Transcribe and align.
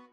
Oke, 0.00 0.08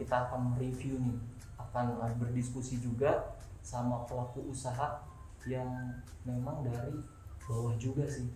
kita 0.00 0.16
akan 0.32 0.56
review 0.56 0.96
nih, 0.96 1.18
akan 1.60 2.00
eh, 2.08 2.14
berdiskusi 2.16 2.80
juga 2.80 3.36
sama 3.60 4.08
pelaku 4.08 4.48
usaha 4.48 5.04
yang 5.44 5.68
memang 6.24 6.64
dari 6.64 6.96
bawah 7.44 7.76
juga 7.76 8.08
sih. 8.08 8.32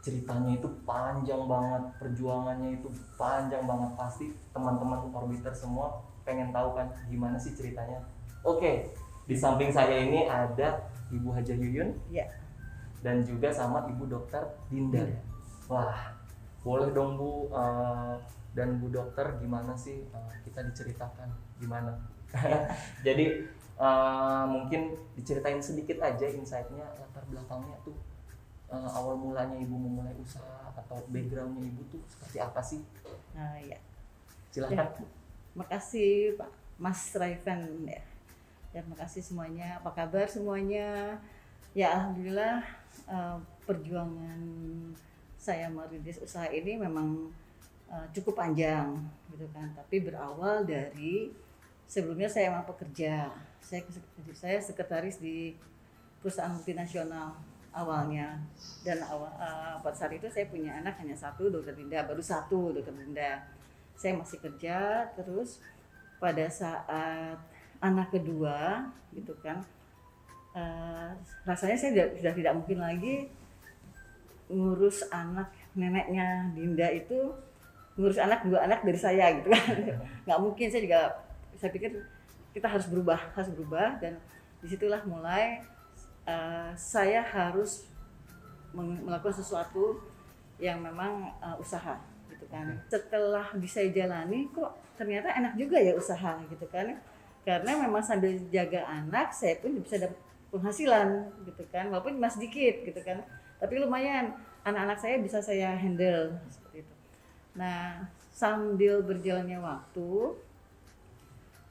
Ceritanya 0.00 0.56
itu 0.56 0.68
panjang 0.88 1.44
banget, 1.44 1.82
perjuangannya 2.00 2.80
itu 2.80 2.88
panjang 3.20 3.68
banget 3.68 3.90
pasti 3.92 4.32
teman-teman 4.56 5.12
Orbiter 5.12 5.52
semua 5.52 6.00
pengen 6.24 6.48
tahu 6.52 6.72
kan 6.72 6.88
gimana 7.12 7.36
sih 7.36 7.52
ceritanya. 7.52 8.00
Oke, 8.44 8.88
di 9.28 9.36
samping 9.36 9.68
saya 9.68 10.04
ini 10.08 10.24
ada 10.24 10.88
Ibu 11.12 11.28
Haja 11.32 11.52
Yuyun 11.52 11.92
Iya. 12.08 12.28
dan 13.04 13.24
juga 13.24 13.52
sama 13.52 13.84
Ibu 13.88 14.08
Dokter 14.08 14.44
Dinda. 14.72 15.04
Dinda. 15.04 15.20
Wah, 15.68 16.16
boleh 16.62 16.90
dong 16.90 17.14
Bu 17.14 17.50
eh, 17.54 18.14
dan 18.54 18.82
Bu 18.82 18.90
Dokter 18.90 19.38
gimana 19.38 19.78
sih 19.78 20.02
eh, 20.02 20.32
kita 20.42 20.66
diceritakan 20.66 21.30
gimana? 21.62 21.94
Jadi 23.06 23.46
eh, 23.78 24.44
mungkin 24.50 24.94
diceritain 25.14 25.62
sedikit 25.62 26.02
aja 26.02 26.26
insight-nya 26.26 26.84
latar 26.98 27.24
belakangnya 27.30 27.78
tuh 27.86 27.94
eh, 28.68 28.88
awal 28.90 29.14
mulanya 29.14 29.56
Ibu 29.56 29.76
memulai 29.76 30.14
usaha 30.18 30.74
atau 30.74 30.98
backgroundnya 31.10 31.62
Ibu 31.68 31.82
tuh 31.90 32.02
seperti 32.10 32.38
apa 32.42 32.60
sih? 32.60 32.80
Nah, 33.34 33.56
ya. 33.62 33.78
Silahkan. 34.50 35.04
Makasih 35.54 36.38
Pak 36.38 36.50
Mas 36.78 37.14
Raivan 37.14 37.86
ya. 37.86 38.02
Dan 38.74 38.84
makasih 38.92 39.24
semuanya. 39.24 39.80
Apa 39.80 39.94
kabar 39.94 40.26
semuanya? 40.28 41.18
Ya 41.76 41.94
alhamdulillah 41.94 42.64
eh, 43.06 43.38
perjuangan 43.64 44.40
saya 45.38 45.70
merintis 45.70 46.18
usaha 46.18 46.50
ini 46.50 46.74
memang 46.74 47.30
eh, 47.86 48.06
cukup 48.12 48.42
panjang 48.42 48.98
gitu 49.30 49.46
kan. 49.54 49.70
Tapi 49.72 50.02
berawal 50.02 50.66
dari 50.66 51.30
sebelumnya 51.86 52.26
saya 52.26 52.50
memang 52.50 52.66
pekerja. 52.66 53.30
Saya 53.62 53.86
saya 54.34 54.58
sekretaris 54.58 55.22
di 55.22 55.54
perusahaan 56.18 56.50
multinasional 56.50 57.38
awalnya 57.70 58.42
dan 58.82 58.98
awal 59.06 59.30
eh, 59.38 59.76
pada 59.78 59.94
saat 59.94 60.12
itu 60.18 60.26
saya 60.26 60.50
punya 60.50 60.82
anak 60.82 60.98
hanya 60.98 61.14
satu 61.14 61.46
dokter 61.46 61.78
Dinda 61.78 62.02
baru 62.02 62.18
satu 62.18 62.74
dokter 62.74 62.90
Dinda 62.90 63.46
saya 63.94 64.18
masih 64.18 64.38
kerja 64.42 65.06
terus 65.14 65.62
pada 66.18 66.46
saat 66.50 67.38
anak 67.78 68.10
kedua 68.10 68.90
gitu 69.14 69.30
kan 69.38 69.62
eh, 70.58 71.10
rasanya 71.46 71.78
saya 71.78 72.10
sudah 72.18 72.34
tidak 72.34 72.52
mungkin 72.58 72.82
lagi 72.82 73.30
ngurus 74.48 75.04
anak 75.12 75.52
neneknya 75.76 76.48
Dinda 76.56 76.88
itu 76.90 77.36
ngurus 77.98 78.18
anak 78.18 78.46
dua 78.46 78.64
anak 78.64 78.80
dari 78.82 78.98
saya 78.98 79.34
gitu 79.38 79.48
kan. 79.52 79.76
Nggak 80.24 80.40
mungkin 80.40 80.66
saya 80.72 80.82
juga 80.82 81.00
saya 81.58 81.70
pikir 81.74 81.90
kita 82.56 82.66
harus 82.66 82.86
berubah 82.88 83.20
harus 83.36 83.50
berubah. 83.52 84.00
Dan 84.00 84.16
di 84.64 84.66
situlah 84.66 85.04
mulai 85.04 85.60
eh, 86.24 86.70
saya 86.74 87.20
harus 87.22 87.86
melakukan 88.74 89.36
sesuatu 89.36 90.00
yang 90.58 90.80
memang 90.80 91.34
eh, 91.42 91.56
usaha 91.60 92.00
gitu 92.32 92.44
kan. 92.48 92.78
Setelah 92.88 93.52
bisa 93.58 93.84
jalani 93.92 94.48
kok 94.54 94.78
ternyata 94.96 95.30
enak 95.34 95.54
juga 95.58 95.76
ya 95.78 95.92
usaha 95.92 96.40
gitu 96.48 96.66
kan. 96.70 96.96
Karena 97.44 97.80
memang 97.80 98.04
sambil 98.04 98.34
jaga 98.52 98.84
anak 98.86 99.32
saya 99.32 99.56
pun 99.58 99.74
bisa 99.80 99.98
dapat 99.98 100.18
penghasilan 100.48 101.34
gitu 101.44 101.66
kan. 101.68 101.90
Walaupun 101.90 102.16
masih 102.16 102.46
sedikit 102.46 102.74
gitu 102.86 103.00
kan 103.02 103.20
tapi 103.58 103.78
lumayan 103.78 104.34
anak-anak 104.62 104.98
saya 104.98 105.18
bisa 105.22 105.38
saya 105.42 105.74
handle 105.74 106.34
seperti 106.50 106.82
itu. 106.86 106.94
Nah 107.58 108.06
sambil 108.32 109.02
berjalannya 109.02 109.58
waktu 109.58 110.10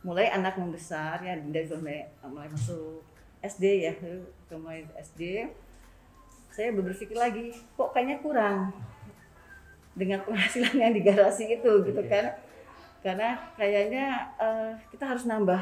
mulai 0.03 0.31
anak 0.31 0.55
membesar 0.55 1.19
ya 1.19 1.35
dari 1.35 1.67
mulai, 1.71 2.07
mulai 2.23 2.47
masuk 2.51 3.03
SD 3.43 3.63
ya 3.87 3.93
ke 3.97 4.55
mulai 4.55 4.83
SD 4.99 5.47
saya 6.51 6.73
berpikir 6.73 7.13
lagi 7.13 7.53
kok 7.77 7.93
kayaknya 7.93 8.17
kurang 8.23 8.73
dengan 9.93 10.21
penghasilan 10.25 10.73
yang 10.73 10.93
di 10.93 11.01
garasi 11.05 11.57
itu 11.57 11.71
gitu 11.85 12.01
Iya. 12.01 12.09
kan. 12.09 12.25
Karena 13.05 13.29
kayaknya 13.53 14.05
eh, 14.41 14.71
kita 14.89 15.05
harus 15.05 15.29
nambah. 15.29 15.61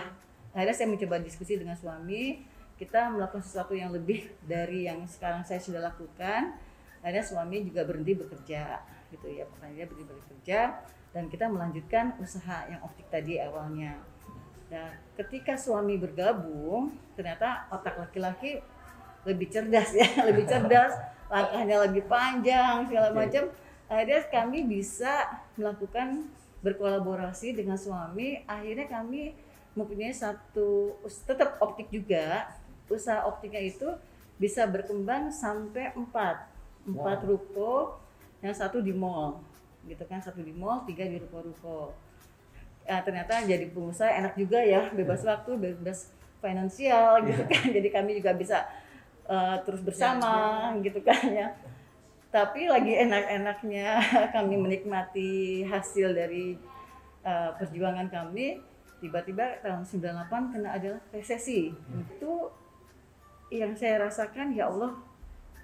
Akhirnya 0.55 0.75
saya 0.75 0.87
mencoba 0.87 1.19
diskusi 1.19 1.59
dengan 1.59 1.75
suami 1.75 2.43
kita 2.75 3.07
melakukan 3.11 3.43
sesuatu 3.43 3.71
yang 3.71 3.91
lebih 3.95 4.27
dari 4.43 4.87
yang 4.87 5.03
sekarang 5.07 5.47
saya 5.47 5.63
sudah 5.63 5.79
lakukan 5.79 6.55
akhirnya 6.99 7.23
suami 7.23 7.63
juga 7.63 7.87
berhenti 7.87 8.13
bekerja 8.17 8.83
gitu 9.13 9.27
ya 9.31 9.47
pertanyaan 9.47 9.77
dia 9.77 9.87
berhenti 9.87 10.05
bekerja 10.11 10.59
dan 11.15 11.31
kita 11.31 11.45
melanjutkan 11.47 12.19
usaha 12.19 12.67
yang 12.67 12.83
optik 12.83 13.07
tadi 13.07 13.39
awalnya 13.39 13.95
Nah, 14.65 14.89
ketika 15.13 15.53
suami 15.53 15.95
bergabung, 16.01 16.89
ternyata 17.13 17.69
otak 17.69 18.01
laki-laki 18.01 18.61
lebih 19.25 19.47
cerdas 19.49 19.93
ya, 19.93 20.07
lebih 20.29 20.45
cerdas, 20.49 20.93
langkahnya 21.29 21.75
lebih 21.85 22.03
panjang 22.09 22.85
segala 22.89 23.13
macam. 23.13 23.49
Akhirnya 23.85 24.25
kami 24.33 24.65
bisa 24.65 25.29
melakukan 25.53 26.25
berkolaborasi 26.65 27.53
dengan 27.53 27.77
suami. 27.77 28.41
Akhirnya 28.49 28.89
kami 28.89 29.37
mempunyai 29.77 30.13
satu 30.13 30.97
tetap 31.05 31.61
optik 31.61 31.93
juga. 31.93 32.49
Usaha 32.91 33.25
optiknya 33.25 33.61
itu 33.63 33.89
bisa 34.35 34.67
berkembang 34.67 35.31
sampai 35.31 35.95
empat, 35.95 36.45
empat 36.85 37.17
Wow. 37.23 37.29
ruko, 37.33 37.73
yang 38.43 38.53
satu 38.53 38.83
di 38.83 38.91
mall, 38.91 39.41
gitu 39.87 40.03
kan, 40.05 40.19
satu 40.19 40.43
di 40.43 40.51
mall, 40.51 40.83
tiga 40.83 41.07
di 41.07 41.17
ruko-ruko. 41.17 41.95
Ya, 42.85 43.01
ternyata 43.01 43.41
jadi 43.41 43.65
pengusaha 43.73 44.13
enak 44.13 44.37
juga 44.37 44.61
ya 44.61 44.93
bebas 44.93 45.25
waktu 45.25 45.57
bebas 45.57 46.13
finansial 46.37 47.25
gitu 47.25 47.41
kan. 47.49 47.65
Jadi 47.73 47.87
kami 47.89 48.21
juga 48.21 48.37
bisa 48.37 48.69
uh, 49.25 49.57
terus 49.65 49.81
bersama 49.81 50.69
gitu 50.85 51.01
kan 51.01 51.17
ya. 51.33 51.47
Tapi 52.29 52.69
lagi 52.69 52.93
enak-enaknya 52.93 53.87
kami 54.35 54.55
menikmati 54.61 55.65
hasil 55.65 56.13
dari 56.13 56.59
uh, 57.25 57.57
perjuangan 57.57 58.05
kami 58.13 58.61
tiba-tiba 59.01 59.65
tahun 59.65 59.83
98 59.89 60.53
kena 60.53 60.69
ada 60.77 61.01
resesi. 61.09 61.73
Itu 62.13 62.53
yang 63.53 63.73
saya 63.77 64.09
rasakan 64.09 64.55
ya 64.55 64.69
Allah 64.69 64.97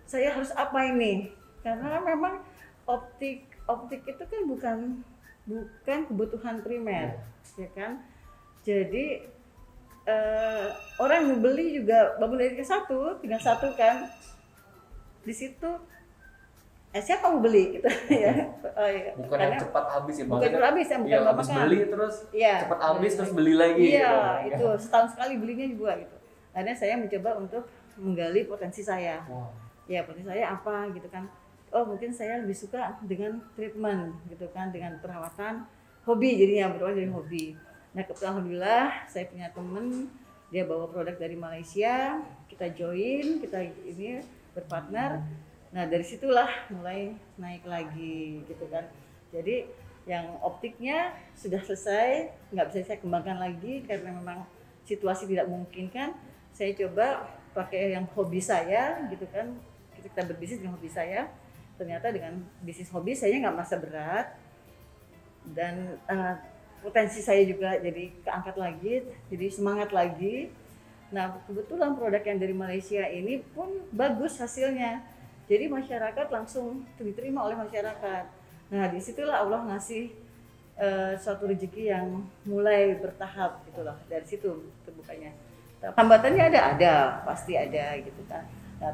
saya 0.05 0.35
harus 0.35 0.51
apa 0.53 0.79
ini 0.91 1.31
karena 1.65 2.01
memang 2.01 2.41
optik 2.85 3.47
optik 3.69 4.03
itu 4.05 4.23
kan 4.25 4.41
bukan 4.45 4.77
bukan 5.47 5.99
kebutuhan 6.09 6.61
primer 6.61 7.17
ya 7.57 7.69
kan 7.73 8.01
jadi 8.61 9.25
eh, 10.05 10.65
orang 11.01 11.17
yang 11.25 11.39
beli 11.41 11.81
juga 11.81 12.17
bangun 12.21 12.37
dari 12.37 12.53
ke 12.57 12.65
satu 12.65 13.17
tinggal 13.21 13.41
satu 13.41 13.73
kan 13.73 14.09
di 15.21 15.33
situ 15.33 15.69
eh, 16.91 17.01
siapa 17.01 17.29
mau 17.29 17.41
beli 17.41 17.79
gitu 17.79 17.89
ya 18.25 18.33
oh, 18.75 18.89
iya. 18.89 19.11
Bukan 19.15 19.29
Karena 19.37 19.45
yang 19.57 19.61
cepat 19.63 19.85
habis 19.89 20.15
ya, 20.17 20.25
bukan 20.25 20.37
maksudnya 20.37 20.51
cepat 20.57 20.67
habis 20.69 20.87
ya 20.87 20.97
bukan 20.97 21.21
habis 21.23 21.47
kan. 21.47 21.57
beli 21.57 21.79
terus 21.87 22.15
Iya, 22.31 22.55
cepat 22.65 22.79
habis 22.81 23.11
terus 23.15 23.31
beli 23.31 23.53
lagi. 23.55 23.85
Iya, 23.95 24.11
gitu. 24.47 24.55
itu 24.55 24.67
setahun 24.81 25.07
sekali 25.15 25.33
belinya 25.39 25.67
juga 25.69 25.91
gitu. 25.99 26.15
Akhirnya 26.51 26.75
saya 26.75 26.93
mencoba 26.99 27.39
untuk 27.39 27.63
menggali 27.99 28.47
potensi 28.47 28.81
saya. 28.83 29.23
Wah, 29.27 29.51
Ya, 29.89 30.07
potensi 30.07 30.29
saya 30.29 30.55
apa 30.55 30.87
gitu 30.95 31.09
kan. 31.11 31.27
Oh, 31.71 31.83
mungkin 31.83 32.15
saya 32.15 32.39
lebih 32.39 32.55
suka 32.55 32.95
dengan 33.03 33.43
treatment 33.55 34.15
gitu 34.31 34.47
kan, 34.55 34.71
dengan 34.71 34.95
perawatan 35.03 35.67
hobi 36.07 36.39
jadinya 36.39 36.71
berawal 36.71 36.95
dari 36.95 37.11
hobi. 37.11 37.45
Nah, 37.91 38.03
kebetulan 38.07 38.39
alhamdulillah 38.39 38.87
saya 39.11 39.27
punya 39.27 39.47
temen 39.51 40.07
dia 40.51 40.63
bawa 40.67 40.87
produk 40.91 41.15
dari 41.15 41.35
Malaysia, 41.39 42.19
kita 42.51 42.71
join, 42.75 43.39
kita 43.39 43.67
ini 43.87 44.19
berpartner. 44.51 45.23
Nah, 45.71 45.87
dari 45.87 46.03
situlah 46.03 46.71
mulai 46.71 47.15
naik 47.39 47.63
lagi 47.63 48.43
gitu 48.47 48.67
kan. 48.67 48.83
Jadi 49.31 49.67
yang 50.03 50.35
optiknya 50.43 51.15
sudah 51.39 51.63
selesai, 51.63 52.31
nggak 52.51 52.67
bisa 52.67 52.83
saya 52.83 52.99
kembangkan 52.99 53.39
lagi 53.39 53.83
karena 53.87 54.11
memang 54.11 54.43
situasi 54.83 55.29
tidak 55.31 55.47
memungkinkan 55.47 56.11
saya 56.51 56.71
coba 56.75 57.27
pakai 57.51 57.95
yang 57.95 58.07
hobi 58.15 58.39
saya 58.39 58.99
gitu 59.11 59.27
kan. 59.31 59.55
Kita 60.01 60.25
berbisnis 60.25 60.59
dengan 60.59 60.75
hobi 60.75 60.89
saya. 60.89 61.29
Ternyata 61.77 62.09
dengan 62.09 62.41
bisnis 62.61 62.89
hobi 62.89 63.13
saya 63.13 63.37
nggak 63.37 63.55
merasa 63.55 63.75
berat. 63.77 64.27
Dan 65.41 65.97
uh, 66.05 66.35
potensi 66.81 67.21
saya 67.21 67.45
juga 67.45 67.77
jadi 67.77 68.09
keangkat 68.25 68.55
lagi 68.57 69.05
jadi 69.29 69.45
semangat 69.53 69.89
lagi. 69.93 70.49
Nah 71.13 71.37
kebetulan 71.45 71.93
produk 71.93 72.23
yang 72.25 72.39
dari 72.41 72.55
Malaysia 72.55 73.03
ini 73.05 73.41
pun 73.53 73.85
bagus 73.93 74.37
hasilnya. 74.41 75.05
Jadi 75.45 75.67
masyarakat 75.67 76.31
langsung 76.31 76.87
diterima 76.95 77.43
oleh 77.43 77.57
masyarakat. 77.59 78.23
Nah 78.71 78.85
di 78.87 78.99
situlah 79.03 79.43
Allah 79.43 79.67
ngasih 79.67 80.13
uh, 80.79 81.13
suatu 81.19 81.45
rezeki 81.45 81.91
yang 81.91 82.23
mulai 82.47 82.95
bertahap 82.97 83.61
gitulah 83.69 83.97
dari 84.07 84.23
situ 84.25 84.71
terbukanya 84.87 85.35
hambatannya 85.81 86.43
ada 86.53 86.59
ada 86.77 86.95
pasti 87.25 87.57
ada 87.57 87.97
gitu 87.97 88.21
kan. 88.29 88.45
Nah 88.77 88.93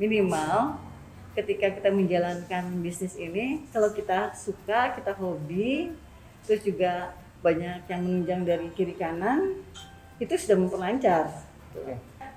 minimal 0.00 0.80
ketika 1.36 1.70
kita 1.74 1.90
menjalankan 1.90 2.64
bisnis 2.80 3.18
ini 3.18 3.66
kalau 3.74 3.90
kita 3.92 4.32
suka 4.32 4.94
kita 4.96 5.12
hobi 5.18 5.92
terus 6.46 6.62
juga 6.64 7.12
banyak 7.44 7.84
yang 7.90 8.00
menunjang 8.00 8.40
dari 8.46 8.66
kiri 8.72 8.96
kanan 8.96 9.60
itu 10.16 10.32
sudah 10.38 10.56
memperlancar. 10.56 11.28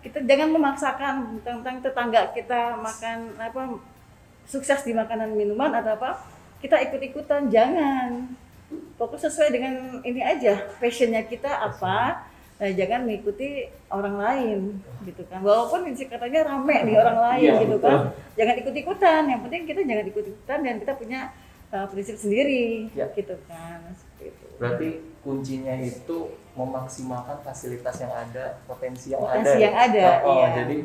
Kita 0.03 0.19
jangan 0.25 0.49
memaksakan 0.51 1.15
tentang 1.45 1.79
tetangga 1.79 2.33
kita 2.35 2.75
makan 2.79 3.37
apa 3.39 3.79
sukses 4.43 4.83
di 4.83 4.91
makanan 4.91 5.31
minuman 5.35 5.71
atau 5.71 5.95
apa 5.95 6.19
kita 6.59 6.75
ikut-ikutan 6.91 7.47
jangan. 7.47 8.35
Fokus 8.99 9.23
sesuai 9.23 9.49
dengan 9.55 10.03
ini 10.03 10.19
aja 10.19 10.59
passionnya 10.81 11.23
kita 11.23 11.47
apa 11.47 12.27
nah 12.57 12.69
jangan 12.73 13.05
mengikuti 13.05 13.69
orang 13.93 14.15
lain 14.17 14.59
gitu 15.05 15.21
kan. 15.29 15.45
Walaupun 15.45 15.93
katanya 15.93 16.41
rame 16.49 16.77
di 16.89 16.93
orang 16.97 17.19
lain 17.21 17.49
ya, 17.53 17.61
gitu 17.61 17.77
kan. 17.77 18.11
Jangan 18.33 18.55
ikut-ikutan 18.65 19.21
yang 19.29 19.39
penting 19.45 19.61
kita 19.69 19.81
jangan 19.85 20.05
ikut-ikutan 20.09 20.59
dan 20.65 20.75
kita 20.81 20.93
punya 20.97 21.21
uh, 21.69 21.85
prinsip 21.85 22.17
sendiri 22.17 22.89
ya. 22.97 23.07
gitu 23.13 23.37
kan. 23.45 23.93
Itu. 24.17 24.45
berarti 24.57 24.89
kuncinya 25.21 25.77
itu 25.77 26.33
memaksimalkan 26.57 27.37
fasilitas 27.45 28.01
yang 28.01 28.09
ada 28.09 28.57
potensi 28.65 29.13
yang 29.13 29.21
potensi 29.21 29.53
ada 29.53 29.61
yang 29.61 29.75
ada 29.77 30.07
nah, 30.09 30.17
oh, 30.25 30.33
iya. 30.33 30.47
jadi 30.65 30.77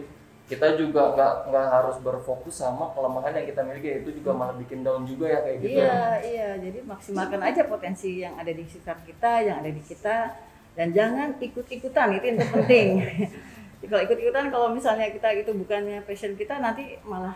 kita 0.53 0.69
juga 0.77 1.17
nggak 1.17 1.35
nggak 1.49 1.67
harus 1.73 1.97
berfokus 2.05 2.61
sama 2.61 2.93
kelemahan 2.93 3.33
yang 3.41 3.47
kita 3.49 3.65
miliki 3.65 4.05
itu 4.05 4.21
juga 4.21 4.37
malah 4.37 4.53
bikin 4.61 4.85
down 4.85 5.09
juga 5.09 5.33
ya 5.33 5.41
kayak 5.41 5.59
gitu 5.65 5.81
iya 5.81 6.03
iya. 6.21 6.49
Jadi 6.61 6.79
maksimalkan 6.85 7.41
aja 7.41 7.63
potensi 7.65 8.21
yang 8.21 8.37
ada 8.37 8.53
di 8.53 8.61
sekitar 8.69 9.01
kita 9.07 9.33
yang 9.49 9.65
ada 9.65 9.71
di 9.73 9.81
kita 9.81 10.37
dan 10.73 10.89
jangan 10.97 11.37
ikut-ikutan 11.37 12.17
itu 12.17 12.25
yang 12.33 12.39
terpenting. 12.41 12.89
Kalau 13.91 13.99
ikut-ikutan 14.09 14.47
kalau 14.55 14.71
misalnya 14.71 15.11
kita 15.11 15.35
itu 15.35 15.51
bukannya 15.51 16.07
passion 16.07 16.39
kita 16.39 16.63
nanti 16.63 17.03
malah 17.03 17.35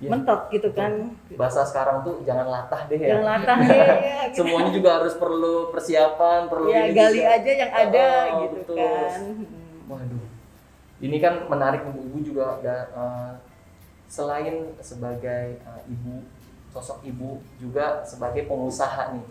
ya, 0.00 0.08
mentok 0.08 0.48
gitu 0.48 0.72
kan. 0.72 1.12
Bahasa 1.36 1.60
sekarang 1.60 2.00
tuh 2.00 2.24
jangan 2.24 2.48
latah 2.48 2.88
deh 2.88 2.96
ya. 2.96 3.20
Jangan 3.20 3.26
latah 3.28 3.58
deh 3.60 3.78
ya, 3.84 4.20
gitu. 4.32 4.42
semuanya 4.42 4.72
juga 4.72 4.90
harus 4.96 5.14
perlu 5.20 5.68
persiapan 5.68 6.48
perlu 6.48 6.72
ya 6.72 6.88
gali 6.88 7.20
juga. 7.20 7.36
aja 7.36 7.50
yang 7.52 7.72
ada 7.72 8.08
oh, 8.08 8.40
gitu 8.48 8.56
betul. 8.64 8.76
kan. 8.80 9.20
Waduh. 9.92 10.24
Ini 11.04 11.16
kan 11.20 11.34
menarik 11.52 11.80
ibu-ibu 11.84 12.18
juga 12.32 12.46
uh, 12.96 13.36
selain 14.08 14.72
sebagai 14.80 15.60
uh, 15.68 15.84
ibu 15.84 16.24
sosok 16.72 17.04
ibu 17.04 17.44
juga 17.60 18.00
sebagai 18.08 18.48
pengusaha 18.48 19.12
nih. 19.14 19.26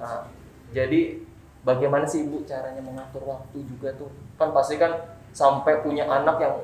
Uh, 0.00 0.24
jadi 0.72 1.28
bagaimana 1.64 2.08
sih 2.08 2.24
ibu 2.24 2.40
caranya 2.48 2.80
mengatur 2.80 3.24
waktu 3.24 3.60
juga 3.68 3.92
tuh 3.96 4.08
kan 4.40 4.52
pasti 4.56 4.80
kan 4.80 4.96
sampai 5.30 5.84
punya 5.84 6.08
anak 6.08 6.36
yang 6.40 6.54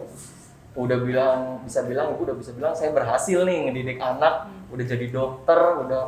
udah 0.77 0.99
bilang 1.01 1.41
bisa 1.65 1.85
bilang 1.89 2.13
ibu 2.13 2.25
udah 2.29 2.37
bisa 2.37 2.53
bilang 2.53 2.73
saya 2.77 2.93
berhasil 2.93 3.45
nih 3.45 3.69
ngedidik 3.69 3.99
anak 4.01 4.49
hmm. 4.49 4.73
udah 4.73 4.85
jadi 4.85 5.07
dokter 5.09 5.61
udah 5.85 6.03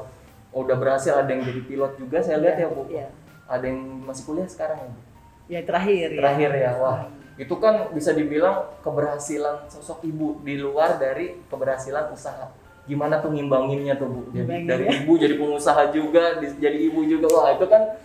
udah 0.53 0.77
berhasil 0.77 1.13
ada 1.17 1.29
yang 1.29 1.45
jadi 1.45 1.61
pilot 1.65 1.93
juga 2.01 2.21
saya 2.25 2.41
lihat 2.41 2.57
ya, 2.57 2.69
ya 2.69 2.69
bu 2.73 2.83
ya. 2.89 3.09
ada 3.49 3.65
yang 3.65 3.81
masih 4.05 4.25
kuliah 4.29 4.49
sekarang 4.49 4.77
ya 4.81 4.89
bu 4.93 5.01
ya 5.49 5.61
terakhir 5.65 6.09
terakhir 6.17 6.51
ya, 6.53 6.61
ya. 6.61 6.73
wah 6.77 7.01
itu 7.39 7.55
kan 7.57 7.95
bisa 7.95 8.11
dibilang 8.13 8.67
keberhasilan 8.83 9.71
sosok 9.71 10.05
ibu 10.05 10.43
di 10.43 10.59
luar 10.59 11.01
dari 11.01 11.39
keberhasilan 11.49 12.13
usaha 12.13 12.51
gimana 12.89 13.21
tuh 13.21 13.33
ngimbanginnya 13.33 13.97
tuh 13.97 14.09
bu 14.09 14.21
jadi 14.33 14.65
dari 14.65 14.85
ya. 14.89 14.93
ibu 15.01 15.13
jadi 15.17 15.35
pengusaha 15.37 15.93
juga 15.93 16.41
jadi 16.41 16.79
ibu 16.93 17.05
juga 17.05 17.29
wah 17.33 17.49
itu 17.57 17.65
kan 17.69 17.97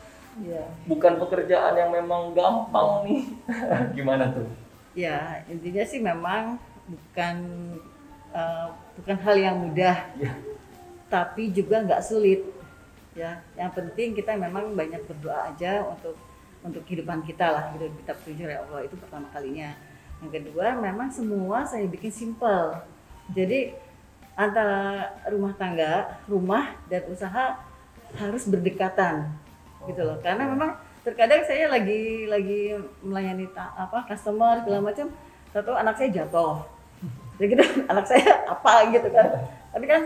ya. 0.42 0.66
bukan 0.90 1.22
pekerjaan 1.22 1.78
yang 1.78 1.92
memang 1.94 2.34
gampang 2.34 3.06
nih. 3.06 3.22
Gimana 3.98 4.34
tuh? 4.34 4.48
Ya 4.98 5.46
intinya 5.46 5.84
sih 5.86 6.00
memang 6.02 6.58
bukan 6.90 7.36
uh, 8.34 8.74
bukan 9.02 9.18
hal 9.22 9.36
yang 9.38 9.56
mudah. 9.60 9.98
Ya. 10.18 10.34
tapi 11.14 11.54
juga 11.54 11.86
nggak 11.86 12.02
sulit 12.02 12.42
ya. 13.14 13.38
Yang 13.54 13.72
penting 13.78 14.18
kita 14.18 14.34
memang 14.34 14.74
banyak 14.74 15.06
berdoa 15.06 15.54
aja 15.54 15.86
untuk 15.86 16.18
untuk 16.66 16.82
kehidupan 16.90 17.22
kita 17.22 17.54
lah 17.54 17.70
hidup 17.78 17.94
kita 18.02 18.12
petunjuk 18.18 18.50
oleh 18.50 18.58
Allah 18.58 18.80
itu 18.82 18.96
pertama 18.98 19.30
kalinya. 19.30 19.78
Yang 20.26 20.42
kedua 20.42 20.74
memang 20.82 21.14
semua 21.14 21.62
saya 21.70 21.86
bikin 21.86 22.10
simple 22.10 22.82
jadi 23.32 23.78
antara 24.34 25.14
rumah 25.30 25.54
tangga 25.56 26.20
rumah 26.26 26.74
dan 26.90 27.06
usaha 27.08 27.62
harus 28.18 28.44
berdekatan 28.50 29.30
gitu 29.88 30.02
loh. 30.04 30.18
Karena 30.24 30.48
memang 30.48 30.78
terkadang 31.04 31.44
saya 31.44 31.68
lagi 31.68 32.26
lagi 32.32 32.80
melayani 33.04 33.52
ta, 33.52 33.76
apa 33.76 34.08
customer 34.08 34.64
segala 34.64 34.80
macam 34.80 35.08
satu 35.52 35.72
anak 35.76 36.00
saya 36.00 36.10
jatuh. 36.12 36.64
Jadi 37.38 37.48
gitu 37.58 37.64
anak 37.92 38.06
saya 38.08 38.48
apa 38.48 38.74
gitu 38.92 39.08
kan. 39.12 39.28
Tapi 39.74 39.86
kan 39.90 40.02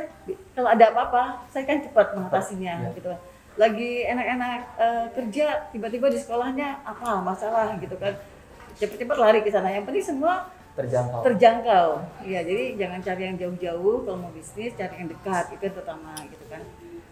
kalau 0.56 0.70
ada 0.72 0.86
apa-apa 0.90 1.24
saya 1.52 1.64
kan 1.68 1.84
cepat 1.84 2.16
mengatasinya 2.16 2.74
ya. 2.88 2.92
gitu 2.96 3.12
lagi 3.58 4.06
enak-enak 4.06 4.60
uh, 4.78 5.06
kerja 5.18 5.66
tiba-tiba 5.74 6.14
di 6.14 6.22
sekolahnya 6.22 6.86
apa 6.86 7.26
masalah 7.26 7.74
gitu 7.82 7.98
kan. 7.98 8.14
Cepet-cepet 8.78 9.18
lari 9.18 9.42
ke 9.42 9.50
sana. 9.50 9.74
Yang 9.74 9.90
penting 9.90 10.06
semua 10.06 10.46
terjangkau. 10.78 11.22
terjangkau. 11.26 11.88
Iya 12.22 12.46
jadi 12.46 12.64
jangan 12.78 13.00
cari 13.02 13.22
yang 13.34 13.38
jauh-jauh 13.42 14.06
kalau 14.06 14.18
mau 14.22 14.30
bisnis 14.30 14.78
cari 14.78 14.94
yang 15.02 15.10
dekat 15.10 15.58
itu 15.58 15.64
yang 15.66 15.76
pertama 15.76 16.14
gitu 16.30 16.46
kan 16.46 16.62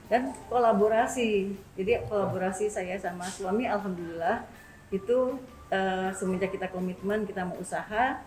dan 0.06 0.34
kolaborasi. 0.52 1.56
Jadi 1.74 1.92
kolaborasi 2.06 2.70
saya 2.70 2.96
sama 3.02 3.26
suami 3.26 3.66
alhamdulillah 3.66 4.46
itu 4.94 5.42
uh, 5.74 6.10
semenjak 6.14 6.54
kita 6.54 6.70
komitmen 6.70 7.26
kita 7.26 7.42
mau 7.42 7.58
usaha 7.58 8.22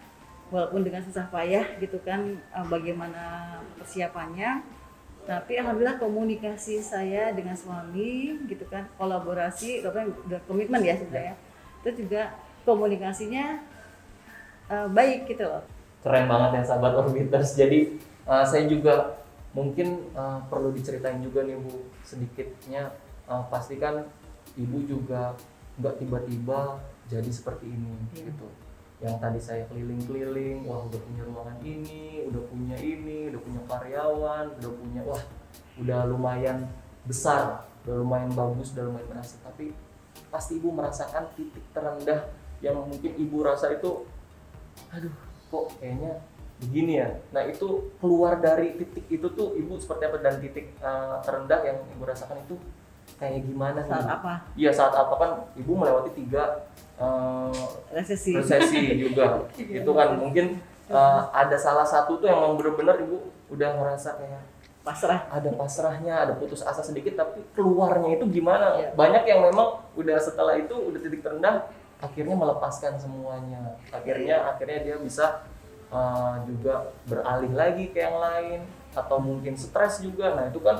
walaupun 0.49 0.81
dengan 0.81 1.05
susah 1.05 1.29
payah 1.29 1.79
gitu 1.79 2.01
kan 2.03 2.41
uh, 2.51 2.67
bagaimana 2.67 3.57
persiapannya. 3.79 4.65
Tapi 5.29 5.61
alhamdulillah 5.61 6.01
komunikasi 6.01 6.81
saya 6.81 7.37
dengan 7.37 7.53
suami 7.53 8.41
gitu 8.49 8.65
kan 8.65 8.89
kolaborasi 8.97 9.85
udah 9.85 10.41
komitmen 10.49 10.81
ya 10.81 10.97
sudah 10.97 11.23
ya. 11.33 11.35
Itu 11.85 12.05
juga 12.05 12.33
komunikasinya 12.65 13.61
uh, 14.73 14.89
baik 14.89 15.29
gitu 15.29 15.45
loh. 15.45 15.63
Keren 16.01 16.27
banget 16.27 16.51
ya 16.59 16.63
sahabat 16.73 16.97
orbiters. 16.97 17.53
Jadi 17.55 18.01
uh, 18.25 18.41
saya 18.49 18.65
juga 18.65 19.21
mungkin 19.59 20.07
uh, 20.15 20.39
perlu 20.47 20.71
diceritain 20.71 21.19
juga 21.19 21.43
nih 21.43 21.59
bu 21.59 21.83
sedikitnya 22.07 22.95
uh, 23.27 23.43
pastikan 23.51 24.07
ibu 24.55 24.79
juga 24.87 25.35
nggak 25.83 25.99
tiba-tiba 25.99 26.79
jadi 27.11 27.27
seperti 27.27 27.67
ini 27.67 27.91
hmm. 27.91 28.15
gitu 28.15 28.49
yang 28.99 29.19
tadi 29.23 29.39
saya 29.39 29.63
keliling-keliling 29.71 30.67
wah 30.67 30.83
udah 30.83 31.01
punya 31.03 31.23
ruangan 31.23 31.59
ini 31.63 32.27
udah 32.31 32.43
punya 32.51 32.77
ini 32.79 33.31
udah 33.31 33.41
punya 33.43 33.61
karyawan 33.67 34.47
udah 34.59 34.73
punya 34.75 35.01
wah 35.07 35.23
udah 35.79 36.01
lumayan 36.07 36.67
besar 37.07 37.67
udah 37.87 37.95
lumayan 37.99 38.31
bagus 38.35 38.75
udah 38.75 38.91
lumayan 38.91 39.07
berhasil 39.11 39.39
tapi 39.43 39.71
pasti 40.35 40.59
ibu 40.59 40.75
merasakan 40.75 41.31
titik 41.39 41.63
terendah 41.71 42.27
yang 42.59 42.75
mungkin 42.75 43.15
ibu 43.15 43.47
rasa 43.47 43.71
itu 43.75 44.03
aduh 44.91 45.15
kok 45.49 45.67
kayaknya 45.79 46.19
begini 46.59 46.99
ya. 46.99 47.09
Nah 47.31 47.43
itu 47.47 47.95
keluar 48.03 48.43
dari 48.43 48.75
titik 48.75 49.07
itu 49.07 49.27
tuh 49.31 49.55
ibu 49.55 49.79
seperti 49.79 50.03
apa? 50.11 50.17
Dan 50.19 50.35
titik 50.43 50.75
uh, 50.83 51.23
terendah 51.23 51.61
yang 51.63 51.79
ibu 51.95 52.03
rasakan 52.03 52.43
itu 52.43 52.59
kayak 53.19 53.47
gimana 53.47 53.81
saat 53.87 54.05
nih? 54.05 54.17
apa? 54.19 54.33
Iya 54.59 54.71
saat 54.75 54.95
apa? 54.95 55.15
Kan 55.15 55.31
ibu 55.55 55.73
melewati 55.79 56.11
tiga 56.19 56.67
uh, 56.99 57.55
resesi. 57.95 58.35
resesi 58.35 58.83
juga. 59.07 59.47
Itu 59.55 59.91
kan 59.95 60.19
mungkin 60.19 60.59
uh, 60.91 61.31
ada 61.31 61.55
salah 61.55 61.87
satu 61.87 62.19
tuh 62.19 62.27
yang 62.27 62.43
memang 62.43 62.59
benar-benar 62.59 62.99
ibu 63.01 63.31
udah 63.55 63.79
ngerasa 63.79 64.19
kayak 64.19 64.43
pasrah. 64.83 65.21
ada 65.29 65.53
pasrahnya 65.53 66.15
ada 66.17 66.33
putus 66.33 66.65
asa 66.65 66.81
sedikit 66.81 67.13
tapi 67.13 67.45
keluarnya 67.53 68.17
itu 68.17 68.25
gimana? 68.41 68.81
Ya. 68.81 68.89
banyak 68.97 69.29
yang 69.29 69.45
memang 69.45 69.85
udah 69.95 70.17
setelah 70.17 70.57
itu 70.57 70.73
udah 70.73 70.97
titik 70.97 71.21
terendah 71.21 71.69
akhirnya 72.01 72.35
melepaskan 72.39 72.97
semuanya. 72.97 73.77
Akhirnya 73.93 74.37
ya. 74.41 74.49
akhirnya 74.55 74.79
dia 74.87 74.97
bisa 74.97 75.45
uh, 75.89 76.41
juga 76.45 76.93
beralih 77.05 77.53
lagi 77.53 77.91
ke 77.91 77.99
yang 77.99 78.17
lain 78.17 78.61
atau 78.93 79.17
mungkin 79.19 79.55
stres 79.55 80.01
juga 80.01 80.35
nah 80.35 80.49
itu 80.49 80.59
kan 80.59 80.77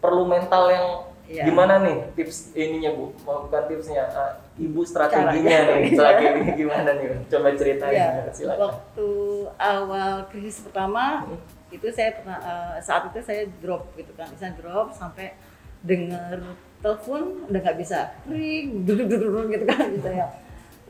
perlu 0.00 0.24
mental 0.24 0.64
yang 0.68 0.86
ya. 1.28 1.44
gimana 1.44 1.78
nih 1.78 2.10
tips 2.16 2.56
ininya 2.56 2.90
bu 2.90 3.12
bukan 3.22 3.62
tipsnya 3.68 4.08
uh, 4.10 4.32
ibu 4.56 4.80
strateginya 4.82 5.58
nih 5.78 5.92
strategi 5.92 6.50
gimana 6.64 6.90
nih 6.96 7.20
coba 7.28 7.48
ceritain 7.54 7.94
Ya, 7.94 8.26
silakan 8.32 8.60
waktu 8.72 9.08
awal 9.56 10.14
krisis 10.28 10.64
pertama 10.64 11.22
Hmm. 11.22 11.38
itu 11.70 11.86
saya 11.94 12.18
pernah 12.18 12.38
eh, 12.42 12.76
saat 12.82 13.14
itu 13.14 13.22
saya 13.22 13.46
drop 13.62 13.94
gitu 13.94 14.10
kan, 14.18 14.26
bisa 14.26 14.50
drop 14.58 14.90
sampai 14.90 15.38
dengar 15.80 16.42
telepon 16.82 17.46
udah 17.46 17.60
nggak 17.62 17.78
bisa 17.78 18.10
ring 18.26 18.82
duduk 18.82 19.06
duduk 19.12 19.54
gitu 19.54 19.64
kan 19.64 19.86
gitu 19.86 20.10
ya. 20.10 20.26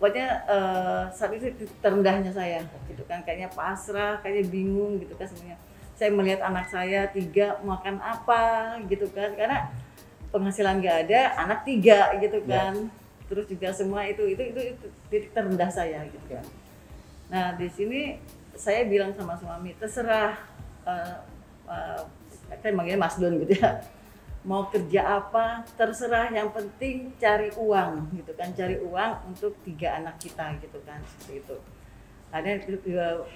Pokoknya 0.00 0.48
eh, 0.48 1.02
saat 1.12 1.28
itu 1.36 1.52
terendahnya 1.84 2.32
saya 2.32 2.64
gitu 2.88 3.04
kan, 3.04 3.20
kayaknya 3.20 3.52
pasrah, 3.52 4.16
kayaknya 4.24 4.48
bingung 4.48 4.96
gitu 4.96 5.12
kan 5.12 5.28
semuanya. 5.28 5.60
Saya 5.92 6.08
melihat 6.16 6.40
anak 6.40 6.72
saya 6.72 7.04
tiga 7.12 7.60
makan 7.60 8.00
apa 8.00 8.80
gitu 8.88 9.12
kan, 9.12 9.36
karena 9.36 9.68
penghasilan 10.32 10.80
nggak 10.80 10.96
ada, 11.04 11.20
anak 11.36 11.68
tiga 11.68 12.16
gitu 12.16 12.40
Ya. 12.48 12.72
kan. 12.72 12.88
Terus 13.28 13.44
juga 13.44 13.68
semua 13.76 14.08
itu 14.08 14.24
itu 14.24 14.40
itu, 14.40 14.60
itu 14.72 14.86
titik 15.12 15.36
terendah 15.36 15.68
saya 15.68 16.00
gitu 16.08 16.26
kan. 16.32 16.44
Nah 17.28 17.46
di 17.60 17.68
sini 17.68 18.16
saya 18.56 18.88
bilang 18.88 19.12
sama 19.12 19.36
suami 19.36 19.76
terserah, 19.76 20.40
eh, 20.88 21.16
eh, 21.68 22.00
saya 22.56 22.72
manggilnya 22.72 23.04
Mas 23.04 23.20
Don 23.20 23.36
gitu 23.36 23.52
ya, 23.60 23.84
mau 24.44 24.68
kerja 24.72 25.20
apa 25.20 25.64
terserah. 25.76 26.32
Yang 26.32 26.56
penting 26.56 27.12
cari 27.20 27.48
uang 27.56 28.12
gitu 28.16 28.32
kan, 28.36 28.48
cari 28.56 28.76
uang 28.80 29.12
untuk 29.32 29.52
tiga 29.66 30.00
anak 30.00 30.16
kita 30.20 30.56
gitu 30.60 30.78
kan 30.84 31.00
seperti 31.04 31.44
itu. 31.44 31.56
Ada 32.30 32.62
juga 32.62 33.26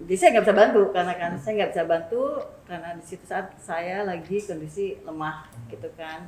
jadi 0.00 0.16
saya 0.16 0.28
nggak 0.32 0.44
bisa 0.48 0.56
bantu 0.56 0.82
karena 0.96 1.12
kan 1.12 1.32
saya 1.36 1.52
nggak 1.60 1.70
bisa 1.76 1.84
bantu 1.84 2.22
karena 2.64 2.96
di 2.96 3.04
situ 3.04 3.24
saat 3.28 3.52
saya 3.60 4.00
lagi 4.08 4.40
kondisi 4.40 4.96
lemah 5.04 5.44
gitu 5.68 5.92
kan. 5.92 6.24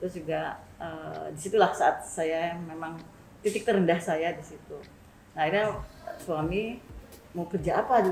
Terus 0.00 0.16
juga 0.16 0.56
eh, 0.80 1.28
di 1.36 1.40
situlah 1.40 1.68
saat 1.76 2.00
saya 2.00 2.56
memang 2.56 2.96
titik 3.44 3.68
terendah 3.68 4.00
saya 4.00 4.32
di 4.32 4.40
situ. 4.40 4.80
Nah 5.36 5.44
akhirnya 5.44 5.84
suami 6.16 6.80
mau 7.36 7.44
kerja 7.44 7.84
apa 7.84 8.08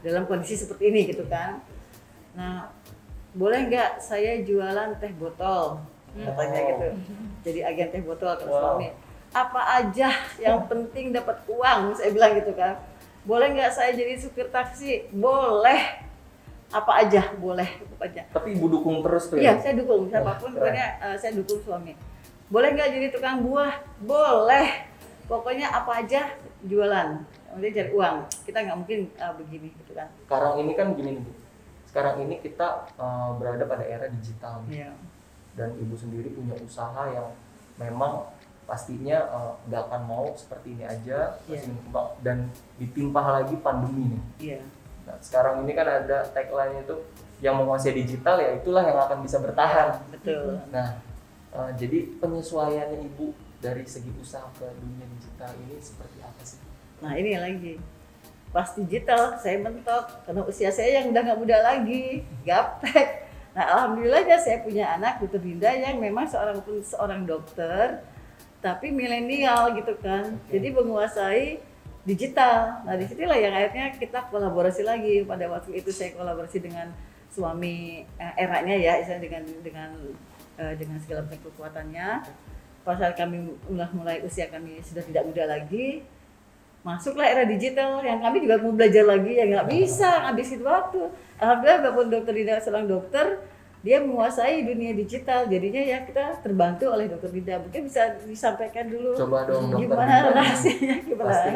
dalam 0.00 0.24
kondisi 0.24 0.56
seperti 0.56 0.88
ini 0.88 1.12
gitu 1.12 1.28
kan. 1.28 1.60
Nah 2.32 2.72
boleh 3.32 3.60
nggak 3.66 3.90
saya 3.98 4.40
jualan 4.40 4.96
teh 4.96 5.12
botol 5.12 5.80
katanya 6.12 6.60
Oh. 6.60 6.68
gitu 6.68 6.88
jadi 7.42 7.60
agen 7.66 7.88
teh 7.90 8.02
botol 8.02 8.28
kata 8.30 8.44
Wow. 8.44 8.60
suami 8.76 8.88
apa 9.32 9.60
aja 9.78 10.08
yang 10.36 10.66
penting 10.66 11.08
dapat 11.10 11.40
uang 11.46 11.92
saya 11.92 12.10
bilang 12.10 12.36
gitu 12.36 12.52
kan 12.52 12.76
boleh 13.22 13.48
nggak 13.50 13.70
saya 13.70 13.90
jadi 13.90 14.14
supir 14.14 14.46
taksi 14.46 15.08
boleh 15.10 16.04
apa 16.68 16.92
aja 16.98 17.32
boleh 17.34 17.64
apa 17.64 18.04
aja 18.04 18.22
tapi 18.28 18.52
ibu 18.52 18.68
dukung 18.68 19.00
terus 19.00 19.28
tuh 19.28 19.36
Iya, 19.36 19.56
ya 19.56 19.60
saya 19.62 19.74
dukung 19.74 20.04
siapa 20.06 20.36
pun 20.36 20.52
pokoknya 20.52 20.86
eh, 20.98 21.16
saya 21.16 21.32
dukung 21.32 21.60
suami. 21.60 21.92
Boleh 22.48 22.68
nggak 22.70 22.88
jadi 22.90 23.08
tukang 23.08 23.40
buah? 23.40 23.72
Boleh. 23.98 24.84
Pokoknya 25.24 25.68
apa 25.70 26.00
aja 26.00 26.32
jualan. 26.62 27.08
Kemudian 27.46 27.72
cari 27.74 27.90
uang. 27.90 28.16
Kita 28.42 28.58
nggak 28.58 28.76
mungkin 28.78 29.00
eh, 29.10 29.32
begini 29.34 29.68
gitu 29.74 29.92
kan. 29.92 30.08
sekarang 30.22 30.52
ini 30.60 30.72
kan 30.72 30.86
gini 30.92 31.10
nih 31.12 31.22
bu 31.22 31.32
sekarang 31.92 32.24
ini 32.24 32.40
kita 32.40 32.88
uh, 32.96 33.36
berada 33.36 33.68
pada 33.68 33.84
era 33.84 34.08
digital 34.08 34.64
nih. 34.64 34.88
Iya. 34.88 34.92
dan 35.52 35.76
ibu 35.76 35.92
sendiri 35.92 36.32
punya 36.32 36.56
usaha 36.64 37.04
yang 37.12 37.28
memang 37.76 38.24
pastinya 38.64 39.20
uh, 39.28 39.52
nggak 39.68 39.84
akan 39.84 40.02
mau 40.08 40.32
seperti 40.32 40.72
ini 40.72 40.88
aja 40.88 41.36
berkembang 41.44 42.08
dan 42.24 42.48
ditimpah 42.80 43.26
lagi 43.36 43.60
pandemi 43.60 44.16
nih 44.16 44.22
Iya. 44.40 44.60
Nah, 45.04 45.16
sekarang 45.20 45.60
ini 45.68 45.76
kan 45.76 45.84
ada 45.84 46.24
tagline 46.32 46.80
itu 46.80 46.96
yang 47.44 47.58
menguasai 47.60 47.92
digital 47.92 48.40
ya 48.40 48.56
itulah 48.56 48.86
yang 48.86 48.96
akan 48.96 49.18
bisa 49.20 49.42
bertahan. 49.42 49.98
Betul. 50.14 50.62
Nah, 50.70 50.94
eh, 51.52 51.70
jadi 51.74 52.16
penyesuaiannya 52.22 53.02
ibu 53.12 53.34
dari 53.58 53.82
segi 53.84 54.08
usaha 54.16 54.46
ke 54.56 54.64
dunia 54.78 55.04
digital 55.18 55.50
ini 55.68 55.76
seperti 55.82 56.18
apa 56.22 56.42
sih? 56.46 56.62
Nah 57.02 57.12
ini 57.18 57.34
lagi. 57.34 57.74
Pas 58.52 58.68
digital 58.76 59.40
saya 59.40 59.56
mentok 59.64 60.28
karena 60.28 60.44
usia 60.44 60.68
saya 60.68 61.00
yang 61.00 61.08
udah 61.08 61.20
nggak 61.24 61.40
muda 61.40 61.56
lagi, 61.64 62.20
gaptek. 62.44 63.24
Nah 63.56 63.64
alhamdulillah 63.64 64.28
ya 64.28 64.36
saya 64.36 64.60
punya 64.60 64.92
anak 64.92 65.24
dokter 65.24 65.40
Dinda 65.40 65.72
yang 65.72 65.96
memang 65.96 66.28
seorang 66.28 66.60
pun 66.60 66.84
seorang 66.84 67.24
dokter, 67.24 68.04
tapi 68.60 68.92
milenial 68.92 69.72
gitu 69.76 69.96
kan. 70.04 70.36
Oke. 70.36 70.56
Jadi 70.56 70.68
menguasai 70.68 71.44
digital. 72.04 72.84
Nah 72.84 72.94
di 73.00 73.08
situlah 73.08 73.40
yang 73.40 73.56
akhirnya 73.56 73.96
kita 73.96 74.28
kolaborasi 74.28 74.84
lagi. 74.84 75.24
Pada 75.24 75.48
waktu 75.48 75.72
itu 75.80 75.88
saya 75.88 76.12
kolaborasi 76.12 76.60
dengan 76.60 76.92
suami 77.32 78.04
eh, 78.20 78.34
eranya 78.36 78.76
ya, 78.76 79.00
istilahnya 79.00 79.24
dengan 79.24 79.44
dengan 79.64 79.90
eh, 80.60 80.74
dengan 80.76 81.00
segala 81.00 81.24
macam 81.24 81.40
kekuatannya. 81.40 82.08
Pada 82.82 82.98
saat 82.98 83.14
kami 83.14 83.56
ulah 83.70 83.88
mulai 83.94 84.20
usia 84.26 84.50
kami 84.50 84.82
sudah 84.82 85.06
tidak 85.06 85.22
muda 85.22 85.46
lagi, 85.46 86.02
masuklah 86.82 87.24
era 87.24 87.44
digital 87.44 87.98
yang 88.00 88.18
kami 88.18 88.42
juga 88.42 88.58
mau 88.58 88.70
belajar 88.70 89.04
lagi 89.04 89.32
ya 89.32 89.44
nggak 89.46 89.66
bisa 89.66 90.08
ngabisin 90.22 90.60
waktu. 90.60 91.00
Alhamdulillah 91.38 91.78
walaupun 91.80 92.06
dokter 92.08 92.32
Dinda 92.32 92.58
seorang 92.58 92.86
dokter 92.86 93.26
dia 93.80 93.98
menguasai 93.98 94.62
dunia 94.62 94.90
digital. 94.92 95.46
Jadinya 95.46 95.78
ya 95.78 96.02
kita 96.02 96.38
terbantu 96.38 96.86
oleh 96.88 97.06
dokter 97.06 97.30
Dinda 97.30 97.58
mungkin 97.58 97.86
bisa 97.86 98.18
disampaikan 98.20 98.86
dulu 98.86 99.14
Coba 99.16 99.42
dong 99.44 99.70
dokter 99.70 99.86
gimana 99.86 100.14
rahasianya 100.32 100.94
gimana? 101.02 101.30
Pasti. 101.30 101.50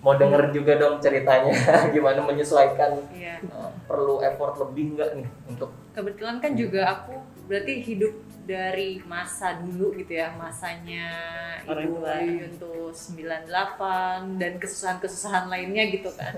Mau 0.00 0.14
denger 0.14 0.52
juga 0.52 0.72
dong 0.76 1.00
ceritanya 1.00 1.54
gimana 1.94 2.20
menyesuaikan 2.20 2.90
Iya. 3.08 3.40
eh, 3.40 3.70
perlu 3.84 4.20
effort 4.20 4.58
lebih 4.60 4.94
nggak 4.94 5.10
nih 5.16 5.28
untuk 5.48 5.70
Kebetulan 5.90 6.36
kan 6.38 6.52
juga 6.52 6.80
aku 6.92 7.14
berarti 7.46 7.78
hidup 7.80 8.12
dari 8.44 9.00
masa 9.08 9.56
dulu 9.60 9.96
gitu 9.96 10.20
ya, 10.20 10.32
masanya 10.36 11.08
Ibu 11.64 12.00
tua. 12.00 12.20
Yuyun 12.20 12.52
tuh 12.60 12.92
98 12.92 14.36
dan 14.40 14.52
kesusahan-kesusahan 14.60 15.48
lainnya 15.48 15.88
gitu 15.88 16.12
kan. 16.12 16.36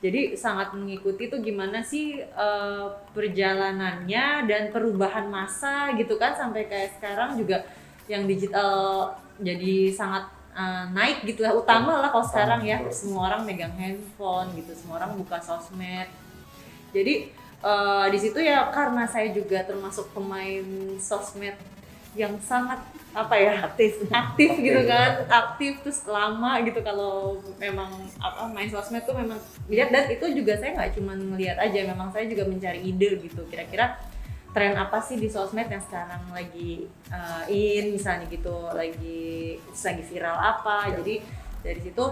Jadi 0.00 0.32
sangat 0.32 0.72
mengikuti 0.72 1.28
tuh 1.28 1.44
gimana 1.44 1.84
sih 1.84 2.24
eh, 2.24 2.86
perjalanannya 3.12 4.48
dan 4.48 4.72
perubahan 4.72 5.28
masa 5.28 5.92
gitu 6.00 6.16
kan 6.16 6.32
sampai 6.32 6.64
kayak 6.70 6.96
sekarang 6.96 7.36
juga 7.36 7.68
yang 8.08 8.24
digital 8.24 9.12
jadi 9.38 9.92
sangat 9.92 10.24
eh, 10.56 10.84
naik 10.96 11.28
gitu 11.28 11.44
lah 11.44 11.52
utama 11.52 12.00
lah 12.00 12.08
kalau 12.08 12.24
sekarang 12.24 12.64
ya 12.64 12.80
semua 12.88 13.28
orang 13.28 13.44
megang 13.44 13.76
handphone 13.76 14.48
gitu 14.56 14.72
semua 14.72 15.04
orang 15.04 15.20
buka 15.20 15.36
sosmed 15.36 16.08
jadi 16.96 17.28
eh, 17.64 18.06
di 18.12 18.18
situ 18.18 18.38
ya 18.40 18.68
karena 18.72 19.04
saya 19.04 19.32
juga 19.32 19.64
termasuk 19.64 20.12
pemain 20.16 20.64
sosmed 20.96 21.56
yang 22.18 22.34
sangat 22.42 22.82
apa 23.14 23.34
ya 23.38 23.70
aktif. 23.70 24.02
aktif 24.10 24.50
gitu 24.58 24.82
Aktif. 24.82 24.90
kan. 24.90 25.10
Aktif 25.30 25.72
terus 25.82 26.00
lama 26.06 26.58
gitu 26.62 26.82
kalau 26.82 27.38
memang 27.58 27.90
apa 28.18 28.50
main 28.50 28.66
sosmed 28.70 29.02
tuh 29.06 29.14
memang 29.14 29.38
lihat 29.70 29.94
dan 29.94 30.10
itu 30.10 30.26
juga 30.34 30.58
saya 30.58 30.74
nggak 30.74 30.98
cuma 30.98 31.14
ngelihat 31.14 31.58
aja 31.58 31.86
memang 31.86 32.10
saya 32.10 32.26
juga 32.26 32.46
mencari 32.46 32.82
ide 32.82 33.18
gitu. 33.22 33.46
Kira-kira 33.46 33.98
tren 34.50 34.74
apa 34.74 34.98
sih 34.98 35.14
di 35.14 35.30
sosmed 35.30 35.70
yang 35.70 35.82
sekarang 35.82 36.26
lagi 36.34 36.90
uh, 37.14 37.46
in 37.46 37.94
misalnya 37.94 38.26
gitu 38.26 38.66
lagi 38.74 39.58
lagi 39.62 40.02
viral 40.10 40.38
apa. 40.38 40.90
Jadi 40.98 41.22
dari 41.62 41.80
situ 41.82 42.04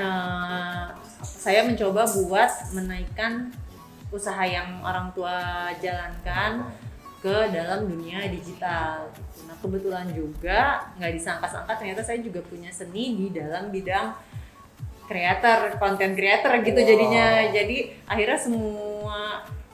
uh, 0.00 0.86
saya 1.20 1.60
mencoba 1.68 2.08
buat 2.08 2.72
menaikkan 2.72 3.52
usaha 4.10 4.42
yang 4.42 4.82
orang 4.82 5.10
tua 5.14 5.70
jalankan 5.78 6.66
ke 7.20 7.36
dalam 7.52 7.84
dunia 7.86 8.26
digital. 8.32 9.06
gitu. 9.12 9.44
Nah 9.46 9.56
kebetulan 9.60 10.06
juga 10.10 10.88
nggak 10.96 11.12
disangka-sangka 11.14 11.72
ternyata 11.76 12.02
saya 12.02 12.18
juga 12.24 12.40
punya 12.42 12.72
seni 12.72 13.14
di 13.14 13.26
dalam 13.30 13.68
bidang 13.68 14.16
creator, 15.06 15.76
content 15.76 16.14
creator 16.16 16.52
gitu 16.64 16.80
Wow. 16.80 16.88
jadinya. 16.88 17.28
Jadi 17.52 17.76
akhirnya 18.08 18.38
semua 18.40 19.20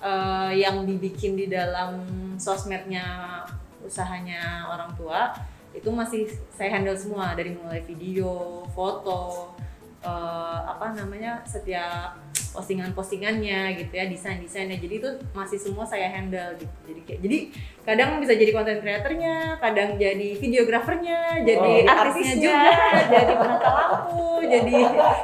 eh, 0.02 0.52
yang 0.60 0.84
dibikin 0.84 1.38
di 1.38 1.46
dalam 1.48 2.02
sosmednya 2.36 3.40
usahanya 3.80 4.66
orang 4.68 4.92
tua 4.98 5.32
itu 5.76 5.88
masih 5.92 6.26
saya 6.56 6.72
handle 6.72 6.96
semua 6.96 7.36
dari 7.36 7.52
mulai 7.52 7.84
video, 7.84 8.64
foto, 8.72 9.52
eh, 10.06 10.58
apa 10.64 10.94
namanya 10.94 11.42
setiap 11.42 12.14
postingan-postingannya 12.52 13.76
gitu 13.76 13.92
ya 13.92 14.06
desain-desainnya. 14.06 14.76
Jadi 14.76 14.94
itu 14.96 15.10
masih 15.30 15.56
semua 15.56 15.84
saya 15.84 16.08
handle 16.08 16.56
gitu. 16.56 16.72
Jadi 16.86 17.00
kayak 17.02 17.20
jadi 17.20 17.38
kadang 17.82 18.10
bisa 18.16 18.32
jadi 18.32 18.50
konten 18.50 18.78
kreatornya 18.78 19.34
kadang 19.58 19.96
jadi 19.96 20.28
videografernya 20.34 21.42
jadi 21.42 21.72
Oh, 21.84 21.84
artisnya 21.86 22.32
artisnya. 22.32 22.32
juga 22.32 22.62
jadi 23.12 23.34
penata 23.34 23.68
lampu 23.68 24.22
jadi 24.42 24.76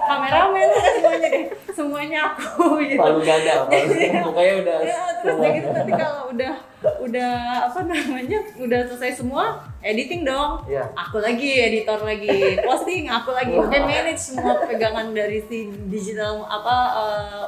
kameramen 0.02 0.68
semuanya 0.92 1.28
deh. 1.30 1.44
Semuanya 1.72 2.18
aku 2.28 2.62
gitu. 2.82 3.00
Palu 3.00 3.20
gada 3.22 3.54
palu 3.64 3.92
pokoknya 4.22 4.54
udah 4.60 4.76
ya 4.82 5.00
terus 5.18 5.34
udah 5.34 5.50
gitu 5.50 5.68
nanti 5.70 5.92
kalau 5.94 6.22
udah 6.28 6.54
udah 6.82 7.32
apa 7.70 7.80
namanya 7.86 8.42
udah 8.58 8.80
selesai 8.90 9.22
semua 9.22 9.62
editing 9.82 10.26
dong 10.26 10.66
Iya. 10.66 10.90
aku 10.94 11.22
lagi 11.22 11.50
editor 11.72 12.02
lagi 12.02 12.58
posting 12.66 13.06
aku 13.10 13.30
lagi 13.34 13.54
Wah. 13.54 13.70
dan 13.70 13.86
manage 13.86 14.22
semua 14.22 14.62
pegangan 14.66 15.14
dari 15.14 15.42
si 15.46 15.70
digital 15.86 16.42
apa 16.46 16.76
eh, 16.98 17.44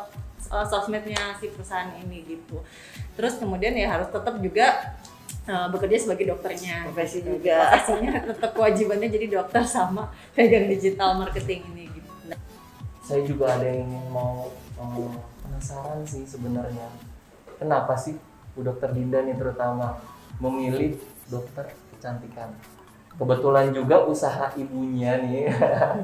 eh, 0.55 0.67
sosmednya 0.67 1.35
si 1.39 1.51
perusahaan 1.51 1.91
ini 1.99 2.23
gitu 2.27 2.63
terus 3.15 3.39
kemudian 3.39 3.75
ya 3.75 3.95
harus 3.95 4.11
tetap 4.11 4.39
juga 4.43 4.99
uh, 5.49 5.69
bekerja 5.71 5.97
sebagai 6.09 6.35
dokternya. 6.35 6.89
Profesi 6.89 7.23
gitu. 7.23 7.39
juga. 7.39 7.71
Profesinya 7.71 8.13
tetap 8.27 8.51
kewajibannya 8.57 9.09
jadi 9.13 9.27
dokter 9.31 9.63
sama 9.63 10.11
pegang 10.35 10.67
digital 10.67 11.15
marketing 11.21 11.63
ini 11.75 11.85
gitu. 11.93 12.11
Nah, 12.27 12.39
saya 13.05 13.23
juga 13.23 13.55
ada 13.55 13.67
yang 13.69 13.87
ingin 13.87 14.05
mau 14.11 14.51
eh, 14.81 15.15
penasaran 15.45 16.01
sih 16.03 16.25
sebenarnya 16.25 16.89
kenapa 17.61 17.95
sih 17.95 18.17
Bu 18.55 18.63
Dokter 18.63 18.91
Dinda 18.95 19.21
nih 19.23 19.35
terutama 19.35 19.99
memilih 20.39 20.99
dokter 21.31 21.75
kecantikan 21.95 22.51
kebetulan 23.15 23.71
juga 23.71 24.03
usaha 24.07 24.51
ibunya 24.59 25.19
nih 25.23 25.47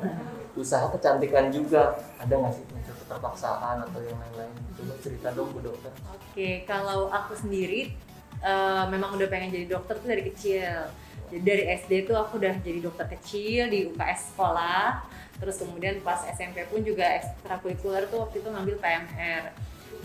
usaha 0.60 0.90
kecantikan 0.90 1.50
juga 1.50 1.94
ada 2.18 2.30
nggak 2.30 2.52
sih 2.54 2.64
unsur 2.74 2.94
keterpaksaan 3.06 3.82
atau 3.86 4.00
yang 4.02 4.18
lain-lain 4.18 4.54
coba 4.78 4.94
cerita 5.02 5.28
dong 5.34 5.50
Bu 5.54 5.60
Dokter 5.62 5.90
Oke, 6.30 6.62
kalau 6.62 7.10
aku 7.10 7.34
sendiri 7.34 7.90
eh, 8.38 8.84
memang 8.86 9.18
udah 9.18 9.26
pengen 9.26 9.50
jadi 9.50 9.66
dokter 9.66 9.98
tuh 9.98 10.08
dari 10.08 10.22
kecil. 10.30 10.88
Jadi 11.30 11.42
dari 11.46 11.64
SD 11.78 12.10
tuh 12.10 12.18
aku 12.18 12.42
udah 12.42 12.58
jadi 12.58 12.82
dokter 12.82 13.06
kecil 13.18 13.70
di 13.70 13.90
UKS 13.90 14.34
sekolah. 14.34 15.06
Terus 15.38 15.58
kemudian 15.62 16.02
pas 16.02 16.22
SMP 16.26 16.66
pun 16.66 16.82
juga 16.82 17.06
ekstrakurikuler 17.18 18.06
tuh 18.10 18.26
waktu 18.26 18.42
itu 18.42 18.48
ngambil 18.50 18.76
PMR. 18.82 19.44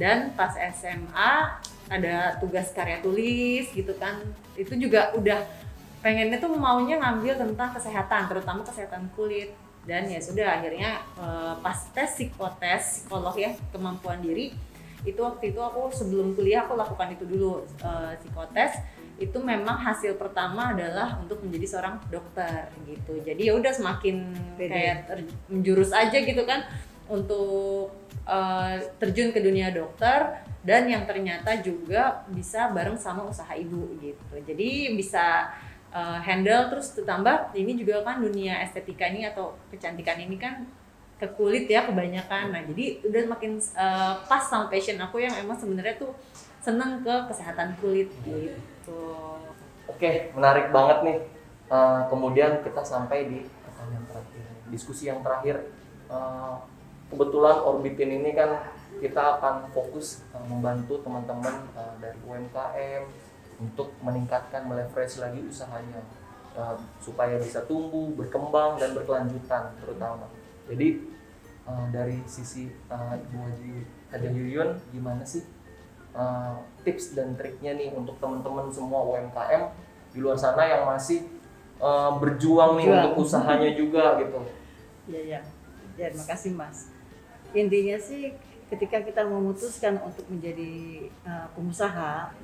Dan 0.01 0.33
pas 0.33 0.53
SMA 0.53 1.61
ada 1.89 2.37
tugas 2.41 2.71
karya 2.73 3.01
tulis 3.01 3.69
gitu 3.71 3.93
kan. 3.97 4.21
Itu 4.57 4.73
juga 4.77 5.13
udah 5.13 5.43
pengennya 6.01 6.37
tuh 6.37 6.53
maunya 6.53 7.01
ngambil 7.01 7.37
tentang 7.37 7.69
kesehatan, 7.73 8.29
terutama 8.29 8.61
kesehatan 8.65 9.09
kulit. 9.13 9.53
Dan 9.85 10.09
ya 10.09 10.17
sudah 10.17 10.61
akhirnya 10.61 11.01
eh, 11.17 11.53
pas 11.61 11.77
tes 11.93 12.09
psikotes 12.17 13.05
psikolog 13.05 13.37
ya 13.37 13.53
kemampuan 13.69 14.17
diri 14.17 14.49
itu 15.05 15.21
waktu 15.21 15.53
itu 15.53 15.61
aku 15.61 15.93
sebelum 15.93 16.33
kuliah 16.33 16.65
aku 16.65 16.73
lakukan 16.73 17.13
itu 17.13 17.23
dulu 17.29 17.61
eh, 17.85 18.17
psikotes 18.17 18.81
itu 19.15 19.37
memang 19.39 19.79
hasil 19.79 20.19
pertama 20.19 20.75
adalah 20.75 21.15
untuk 21.23 21.39
menjadi 21.39 21.77
seorang 21.77 21.95
dokter 22.11 22.67
gitu 22.83 23.15
jadi 23.23 23.53
ya 23.53 23.53
udah 23.55 23.71
semakin 23.71 24.35
Pede. 24.59 24.73
kayak 24.75 24.97
ter- 25.07 25.31
menjurus 25.47 25.95
aja 25.95 26.17
gitu 26.19 26.43
kan 26.43 26.67
untuk 27.09 27.93
eh, 28.25 28.75
terjun 28.97 29.29
ke 29.35 29.39
dunia 29.39 29.69
dokter 29.69 30.41
dan 30.65 30.89
yang 30.89 31.05
ternyata 31.05 31.61
juga 31.61 32.25
bisa 32.33 32.73
bareng 32.73 32.97
sama 32.97 33.25
usaha 33.29 33.53
ibu 33.53 33.93
gitu 34.01 34.35
jadi 34.41 34.93
bisa 34.97 35.53
eh, 35.93 36.19
handle 36.25 36.73
terus 36.73 36.93
ditambah 36.97 37.53
ini 37.53 37.77
juga 37.77 38.01
kan 38.01 38.21
dunia 38.21 38.61
estetika 38.65 39.05
ini 39.09 39.29
atau 39.29 39.53
kecantikan 39.69 40.17
ini 40.17 40.37
kan 40.41 40.65
ke 41.15 41.27
kulit 41.35 41.65
ya 41.71 41.87
kebanyakan. 41.87 42.51
Nah, 42.51 42.61
jadi 42.67 42.99
udah 43.07 43.23
makin 43.31 43.55
eh, 43.59 44.13
pas 44.27 44.43
sama 44.43 44.67
passion 44.67 44.99
aku 44.99 45.23
yang 45.23 45.31
emang 45.39 45.55
sebenarnya 45.55 45.95
tuh 45.95 46.11
seneng 46.59 47.05
ke 47.05 47.15
kesehatan 47.31 47.77
kulit 47.79 48.11
gitu. 48.27 49.03
Oke, 49.87 50.33
menarik 50.35 50.75
banget 50.75 50.97
nih. 51.07 51.17
Eh, 51.71 52.01
kemudian 52.11 52.59
kita 52.61 52.83
sampai 52.83 53.31
di 53.31 53.39
pertanyaan 53.63 54.05
terakhir, 54.11 54.45
diskusi 54.69 55.07
yang 55.07 55.23
terakhir. 55.23 55.71
Eh, 56.11 56.55
kebetulan 57.09 57.57
Orbitin 57.61 58.21
ini 58.21 58.31
kan 58.33 58.73
kita 58.99 59.39
akan 59.39 59.69
fokus 59.75 60.23
eh, 60.31 60.45
membantu 60.47 61.01
teman-teman 61.03 61.67
eh, 61.75 61.93
dari 61.99 62.19
UMKM 62.23 63.03
untuk 63.59 63.91
meningkatkan, 64.03 64.67
meleverage 64.67 65.19
lagi 65.19 65.39
usahanya 65.43 66.01
eh, 66.55 66.75
supaya 66.99 67.35
bisa 67.37 67.63
tumbuh, 67.67 68.11
berkembang 68.15 68.79
dan 68.79 68.95
berkelanjutan 68.95 69.75
terutama. 69.81 70.27
Jadi 70.65 71.17
dari 71.89 72.21
sisi 72.29 72.69
Ibu 72.69 73.37
Haji 73.41 73.73
Haja 74.13 74.29
Yuyun 74.29 74.77
gimana 74.93 75.25
sih 75.25 75.41
uh, 76.15 76.61
tips 76.87 77.13
dan 77.13 77.35
triknya 77.35 77.75
nih 77.75 77.91
untuk 77.91 78.21
teman-teman 78.23 78.71
semua 78.71 79.03
UMKM 79.03 79.73
di 80.15 80.23
luar 80.23 80.39
sana 80.39 80.63
yang 80.63 80.87
masih 80.87 81.27
uh, 81.81 82.15
berjuang 82.21 82.79
nih 82.79 82.87
untuk 82.87 83.27
usahanya 83.27 83.75
juga 83.75 84.15
gitu. 84.23 84.39
Iya, 85.11 85.19
iya. 85.21 85.39
Ya, 85.95 86.07
terima 86.11 86.27
kasih 86.27 86.51
Mas. 86.55 86.94
Intinya 87.55 87.95
sih 87.95 88.35
ketika 88.67 88.99
kita 88.99 89.23
memutuskan 89.23 89.95
untuk 90.03 90.27
menjadi 90.27 91.07
uh, 91.23 91.47
pengusaha 91.55 92.35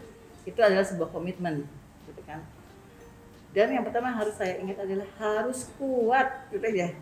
itu 0.48 0.58
adalah 0.58 0.88
sebuah 0.88 1.12
komitmen, 1.12 1.68
gitu 2.08 2.22
kan. 2.24 2.40
Dan 3.52 3.76
yang 3.76 3.84
pertama 3.84 4.16
harus 4.16 4.40
saya 4.40 4.56
ingat 4.64 4.80
adalah 4.80 5.06
harus 5.20 5.68
kuat, 5.76 6.48
gitu 6.56 6.64
ya. 6.72 6.96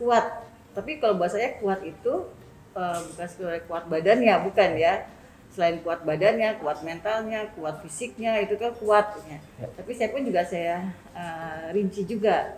Kuat. 0.00 0.48
Tapi 0.72 0.96
kalau 0.96 1.20
buat 1.20 1.28
saya 1.28 1.60
kuat 1.60 1.84
itu 1.84 2.32
uh, 2.72 2.98
bukan 3.12 3.26
sekedar 3.28 3.60
kuat 3.68 3.84
badannya, 3.92 4.34
bukan 4.48 4.70
ya. 4.80 5.04
Selain 5.52 5.84
kuat 5.84 6.08
badannya, 6.08 6.56
kuat 6.64 6.80
mentalnya, 6.80 7.52
kuat 7.52 7.84
fisiknya 7.84 8.40
itu 8.40 8.56
kan 8.56 8.72
kuat. 8.80 9.20
ya. 9.28 9.36
Tapi 9.76 9.92
saya 9.92 10.08
pun 10.08 10.24
juga 10.24 10.40
saya 10.48 10.88
uh, 11.12 11.68
rinci 11.76 12.08
juga. 12.08 12.56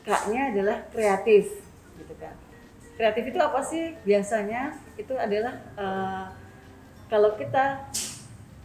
K-nya 0.00 0.56
adalah 0.56 0.88
kreatif. 0.88 1.69
Kreatif 3.00 3.32
itu 3.32 3.38
apa 3.40 3.60
sih? 3.64 3.96
Biasanya 4.04 4.76
itu 5.00 5.16
adalah 5.16 5.56
eh, 5.72 6.24
kalau 7.08 7.32
kita 7.40 7.88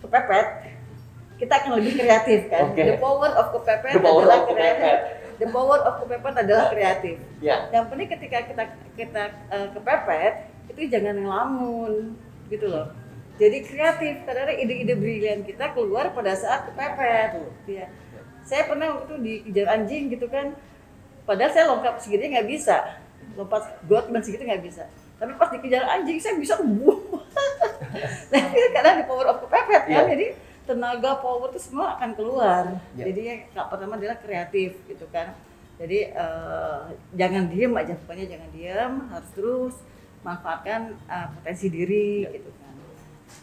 kepepet, 0.03 0.47
kita 1.39 1.53
akan 1.63 1.71
lebih 1.79 2.03
kreatif 2.03 2.51
kan. 2.51 2.67
Oke. 2.67 2.83
The 2.83 2.99
power 2.99 3.31
of 3.31 3.47
kepepet 3.55 3.95
The 3.95 4.03
power 4.03 4.27
adalah 4.27 4.39
of 4.43 4.51
kreatif. 4.51 4.75
kepepet. 4.75 4.99
The 5.39 5.47
power 5.47 5.79
of 5.87 5.93
kepepet 6.03 6.35
adalah 6.35 6.65
kreatif. 6.67 7.15
Ya, 7.39 7.71
Yang 7.71 7.85
penting 7.95 8.07
ketika 8.11 8.37
kita 8.43 8.63
kita 8.99 9.23
eh, 9.55 9.67
kepepet 9.71 10.33
itu 10.75 10.81
jangan 10.91 11.15
ngelamun 11.15 12.19
gitu 12.51 12.67
loh. 12.67 12.91
Jadi 13.39 13.57
kreatif 13.63 14.19
karena 14.27 14.51
ide-ide 14.51 14.99
brilian 14.99 15.47
kita 15.47 15.71
keluar 15.71 16.11
pada 16.11 16.35
saat 16.35 16.67
kepepet. 16.67 17.39
Ya. 17.71 17.87
Saya 18.43 18.67
pernah 18.67 18.99
waktu 18.99 19.15
itu 19.15 19.15
dikejar 19.23 19.79
anjing 19.79 20.11
gitu 20.11 20.27
kan. 20.27 20.51
Padahal 21.23 21.55
saya 21.55 21.71
lompat 21.71 22.03
segitu 22.03 22.27
nggak 22.27 22.51
bisa. 22.51 23.04
Lompat 23.35 23.63
got 23.85 24.07
cuma 24.07 24.19
segitu 24.23 24.43
nggak 24.47 24.63
bisa. 24.63 24.87
Tapi 25.15 25.31
pas 25.35 25.51
dikejar 25.51 25.83
anjing 25.85 26.19
saya 26.19 26.35
bisa 26.35 26.55
buh. 26.59 27.23
Tapi 28.31 28.57
karena 28.71 28.99
di 28.99 29.03
power 29.07 29.27
of 29.31 29.37
kepepet 29.47 29.83
kan. 29.87 29.91
Iya. 29.91 30.01
Jadi 30.11 30.27
tenaga 30.65 31.21
power 31.21 31.51
itu 31.53 31.59
semua 31.61 31.95
akan 31.99 32.11
keluar. 32.15 32.63
Iya. 32.95 33.11
Jadi 33.11 33.21
yang 33.21 33.39
pertama 33.53 33.93
adalah 33.99 34.17
kreatif 34.19 34.75
gitu 34.87 35.05
kan. 35.11 35.35
Jadi 35.75 36.15
eh, 36.15 36.81
jangan 37.15 37.51
diem 37.51 37.73
aja 37.75 37.93
pokoknya 37.99 38.25
jangan 38.31 38.49
diem, 38.55 38.93
harus 39.11 39.29
terus 39.35 39.75
manfaatkan 40.23 40.95
eh, 40.95 41.27
potensi 41.35 41.67
diri 41.67 42.23
Iya. 42.23 42.31
gitu 42.39 42.51
kan. 42.55 42.73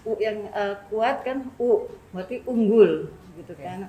U 0.08 0.10
yang 0.18 0.38
eh, 0.50 0.74
kuat 0.88 1.16
kan 1.24 1.52
U 1.60 1.88
berarti 2.12 2.40
unggul 2.48 3.12
gitu 3.36 3.52
Iya. 3.56 3.64
kan. 3.64 3.80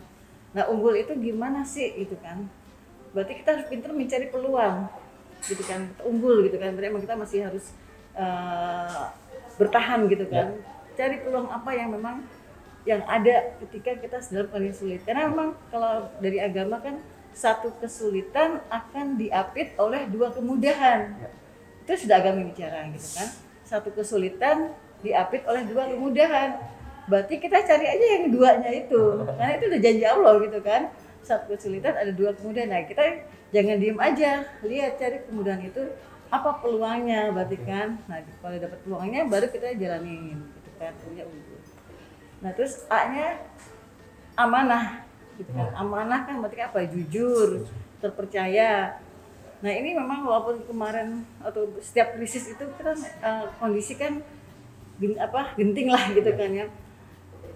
Nah 0.54 0.64
unggul 0.70 0.94
itu 1.00 1.16
gimana 1.16 1.64
sih 1.64 1.96
gitu 1.96 2.20
kan? 2.20 2.48
Berarti 3.16 3.40
kita 3.40 3.50
harus 3.56 3.68
pintar 3.70 3.92
mencari 3.94 4.28
peluang 4.28 4.90
gitu 5.48 5.64
kan. 5.66 5.90
Unggul 6.04 6.48
gitu 6.48 6.58
kan. 6.60 6.76
Berarti 6.76 6.90
emang 6.92 7.04
kita 7.04 7.16
masih 7.16 7.40
harus 7.48 7.66
eh, 8.16 9.04
bertahan 9.58 10.08
gitu 10.10 10.26
kan. 10.30 10.58
Cari 10.94 11.26
peluang 11.26 11.50
apa 11.50 11.72
yang 11.74 11.90
memang 11.94 12.22
yang 12.84 13.02
ada 13.08 13.56
ketika 13.64 13.96
kita 14.00 14.18
sedang 14.20 14.52
paling 14.52 14.76
sulit. 14.76 15.02
Karena 15.08 15.32
memang 15.32 15.56
kalau 15.72 16.12
dari 16.20 16.40
agama 16.44 16.80
kan 16.84 17.00
satu 17.34 17.74
kesulitan 17.82 18.62
akan 18.70 19.18
diapit 19.18 19.74
oleh 19.82 20.06
dua 20.08 20.30
kemudahan. 20.30 21.18
Ya. 21.18 21.30
Itu 21.84 22.08
sudah 22.08 22.22
agama 22.22 22.46
bicara 22.46 22.88
gitu 22.94 23.08
kan. 23.18 23.28
Satu 23.66 23.90
kesulitan 23.90 24.72
diapit 25.02 25.44
oleh 25.50 25.66
dua 25.66 25.90
kemudahan. 25.90 26.62
Berarti 27.10 27.36
kita 27.42 27.60
cari 27.66 27.86
aja 27.90 28.06
yang 28.20 28.26
duanya 28.32 28.72
itu. 28.72 29.02
Karena 29.38 29.52
itu 29.58 29.66
udah 29.68 29.82
janji 29.82 30.06
Allah 30.06 30.34
gitu 30.46 30.60
kan. 30.64 30.82
Satu 31.24 31.56
kesulitan 31.56 31.94
ada 31.98 32.12
dua 32.14 32.32
kemudahan. 32.38 32.70
Nah, 32.70 32.84
kita 32.88 33.04
jangan 33.54 33.78
diem 33.78 34.00
aja. 34.02 34.32
Lihat 34.66 34.98
cari 34.98 35.18
kemudahan 35.30 35.62
itu 35.62 35.82
apa 36.34 36.50
peluangnya 36.60 37.30
berarti 37.30 37.58
kan. 37.62 38.02
Nah, 38.10 38.20
kalau 38.42 38.58
dapat 38.58 38.80
peluangnya 38.82 39.22
baru 39.30 39.48
kita 39.54 39.78
jalanin 39.78 40.42
gitu 40.42 40.70
kan. 40.82 40.92
Punya 41.06 41.24
unggul. 41.30 41.62
Nah, 42.42 42.52
terus 42.58 42.84
A-nya 42.90 43.40
amanah 44.34 45.06
gitu 45.38 45.54
kan. 45.54 45.70
Amanah 45.78 46.26
kan 46.26 46.42
berarti 46.42 46.60
apa? 46.66 46.84
Jujur, 46.90 47.70
terpercaya. 48.02 48.98
Nah, 49.64 49.72
ini 49.72 49.96
memang 49.96 50.28
walaupun 50.28 50.66
kemarin 50.68 51.24
atau 51.40 51.70
setiap 51.80 52.18
krisis 52.20 52.52
itu 52.52 52.64
kita 52.76 52.92
eh, 53.24 53.46
kondisi 53.62 53.96
kan 53.96 54.20
gen- 55.00 55.22
apa 55.22 55.56
genting 55.56 55.88
lah 55.88 56.04
gitu 56.12 56.34
kan 56.36 56.52
ya. 56.52 56.66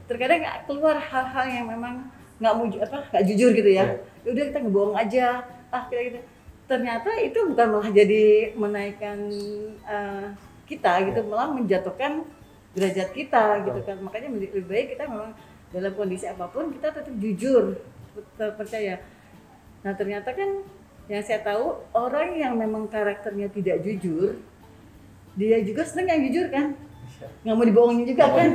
Terkadang 0.08 0.46
keluar 0.64 0.96
hal-hal 1.02 1.46
yang 1.52 1.68
memang 1.68 2.08
nggak 2.38 2.54
mau 2.54 2.66
apa 2.70 2.98
nggak 3.12 3.26
jujur 3.28 3.52
gitu 3.52 3.70
ya. 3.76 4.00
Ya 4.24 4.30
udah 4.32 4.44
kita 4.54 4.60
ngebohong 4.64 4.96
aja. 4.96 5.44
Ah 5.78 5.86
kita 5.86 6.02
gitu. 6.10 6.20
Ternyata 6.68 7.10
itu 7.24 7.40
bukan 7.48 7.68
malah 7.78 7.90
jadi 7.94 8.52
menaikkan 8.58 9.18
eh, 9.86 10.26
kita 10.68 11.06
gitu, 11.08 11.20
malah 11.30 11.54
menjatuhkan 11.54 12.26
derajat 12.76 13.10
kita 13.14 13.64
gitu 13.64 13.80
kan. 13.86 13.98
Makanya 14.02 14.34
lebih 14.34 14.66
baik 14.66 14.98
kita 14.98 15.08
memang 15.08 15.32
dalam 15.72 15.94
kondisi 15.94 16.26
apa 16.26 16.50
pun 16.50 16.74
kita 16.74 16.92
tetap 16.92 17.14
jujur, 17.16 17.78
terpercaya. 18.36 19.00
Nah 19.86 19.94
ternyata 19.96 20.34
kan 20.34 20.66
yang 21.08 21.24
saya 21.24 21.40
tahu 21.40 21.80
orang 21.96 22.36
yang 22.36 22.54
memang 22.60 22.90
karakternya 22.92 23.48
tidak 23.48 23.80
jujur, 23.86 24.36
dia 25.40 25.64
juga 25.64 25.88
seneng 25.88 26.12
yang 26.12 26.22
jujur 26.28 26.48
kan, 26.52 26.76
Iya. 27.08 27.28
nggak 27.48 27.56
mau 27.56 27.66
dibohongin 27.66 28.04
juga 28.04 28.28
mau 28.28 28.36
kan. 28.36 28.50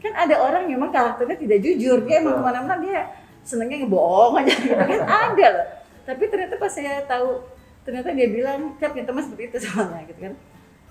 Kan 0.00 0.12
ada 0.16 0.34
orang 0.40 0.64
yang 0.64 0.80
memang 0.80 0.92
karakternya 0.92 1.36
tidak 1.36 1.58
jujur, 1.60 1.98
dia 2.08 2.24
emang 2.24 2.40
ke 2.40 2.42
mana-mana 2.44 2.80
dia 2.80 3.00
senengnya 3.44 3.84
ngebohong 3.84 4.40
aja 4.40 4.54
gitu 4.56 4.74
kan 4.74 5.00
ada 5.28 5.46
loh 5.52 5.66
tapi 6.04 6.28
ternyata 6.28 6.54
pas 6.56 6.68
saya 6.68 7.00
tahu 7.02 7.40
ternyata 7.82 8.12
dia 8.12 8.28
bilang 8.28 8.76
kan 8.76 8.88
punya 8.90 9.04
teman 9.04 9.20
seperti 9.20 9.44
itu 9.48 9.58
soalnya 9.62 10.04
gitu 10.04 10.20
kan. 10.20 10.32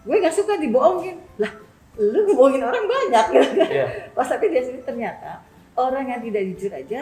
Gue 0.04 0.16
nggak 0.20 0.36
suka 0.36 0.58
dibohongin. 0.58 1.18
Lah 1.38 1.52
lu 1.94 2.26
ngebohongin 2.26 2.62
orang 2.62 2.86
banyak 2.86 3.26
gitu 3.32 3.52
kan. 3.56 3.70
Iya. 3.70 3.86
pas 4.12 4.26
tapi 4.26 4.50
dia 4.50 4.62
sendiri 4.62 4.82
ternyata 4.82 5.42
orang 5.74 6.06
yang 6.08 6.22
tidak 6.22 6.44
jujur 6.54 6.72
aja 6.72 7.00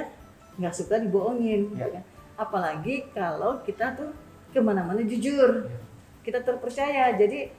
nggak 0.56 0.74
suka 0.74 1.00
dibohongin 1.00 1.72
gitu 1.72 1.80
Ya. 1.80 1.88
kan. 1.92 2.04
Apalagi 2.38 3.08
kalau 3.12 3.60
kita 3.62 3.96
tuh 3.96 4.12
ke 4.52 4.60
mana-mana 4.60 5.00
jujur. 5.02 5.66
Ya. 5.66 5.80
kita 6.22 6.40
terpercaya. 6.40 7.16
Jadi 7.16 7.50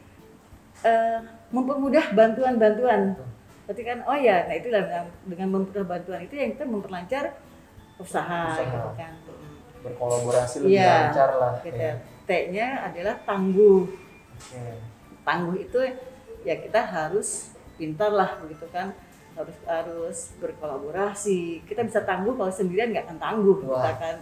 eh, 0.83 1.19
mempermudah 1.49 2.13
bantuan-bantuan. 2.13 3.17
Berarti 3.63 3.83
kan 3.83 3.99
oh 4.03 4.15
ya 4.15 4.45
nah 4.45 4.55
itulah 4.55 4.83
dengan- 4.83 5.13
dengan 5.25 5.49
mempermudah 5.51 5.87
bantuan 5.87 6.21
itu 6.21 6.35
yang 6.35 6.51
kita 6.53 6.65
memperlancar 6.65 7.25
usaha, 7.95 8.51
Usaha. 8.51 8.61
gitu 8.61 8.91
kan 8.95 9.13
Berkolaborasi 9.83 10.57
lebih 10.63 10.79
Iya. 10.79 10.95
lancar 11.11 11.31
lah. 11.35 11.53
gitu. 11.61 11.77
Iya. 11.77 11.93
T-nya 12.23 12.67
adalah 12.87 13.15
tangguh 13.23 13.83
Oke. 14.33 14.63
tangguh 15.23 15.57
itu 15.59 15.79
ya 16.43 16.55
kita 16.57 16.81
harus 16.81 17.51
pintar 17.75 18.11
lah 18.11 18.39
begitu 18.39 18.67
kan 18.71 18.95
harus 19.33 19.57
harus 19.65 20.19
berkolaborasi 20.39 21.63
kita 21.65 21.83
bisa 21.83 22.03
tangguh 22.03 22.35
kalau 22.35 22.51
sendirian 22.51 22.91
nggak 22.91 23.07
akan 23.07 23.19
tangguh 23.19 23.57
kita 23.59 23.75
Wah. 23.75 23.97
kan 23.97 24.17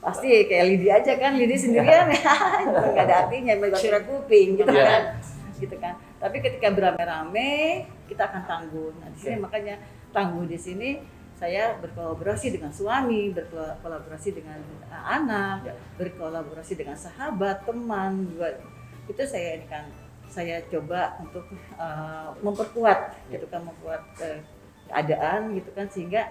pasti 0.00 0.28
kayak 0.44 0.64
Lidi 0.68 0.88
aja 0.88 1.12
kan 1.16 1.32
Lidi 1.34 1.56
sendirian 1.56 2.06
ya 2.08 2.32
nggak 2.92 3.04
ada 3.04 3.14
artinya 3.26 3.52
batu 3.58 3.76
kuping 4.04 4.48
gitu 4.56 4.68
Iya. 4.68 4.84
kan 4.84 5.02
gitu 5.54 5.76
kan 5.78 5.94
tapi 6.18 6.36
ketika 6.40 6.68
beramai-ramai 6.70 7.84
kita 8.04 8.24
akan 8.24 8.42
tangguh 8.44 8.90
nah 9.00 9.08
di 9.08 9.18
sini 9.18 9.36
Oke. 9.36 9.42
makanya 9.42 9.74
tangguh 10.12 10.44
di 10.44 10.56
sini 10.56 10.90
saya 11.34 11.74
berkolaborasi 11.82 12.54
dengan 12.54 12.70
suami 12.70 13.34
berkolaborasi 13.34 14.28
dengan 14.34 14.58
uh, 14.86 15.04
anak 15.10 15.66
Ya. 15.66 15.74
berkolaborasi 15.98 16.78
dengan 16.78 16.94
sahabat 16.94 17.66
teman 17.66 18.30
juga 18.30 18.54
itu 19.04 19.22
saya 19.26 19.58
ini 19.58 19.66
kan 19.66 19.84
saya 20.30 20.62
coba 20.70 21.18
untuk 21.20 21.46
uh, 21.74 22.32
memperkuat 22.38 23.18
Ya. 23.28 23.38
gitu 23.38 23.46
kan 23.50 23.66
memperkuat 23.66 24.02
uh, 24.22 24.38
keadaan 24.84 25.56
gitu 25.56 25.70
kan 25.72 25.86
sehingga 25.90 26.22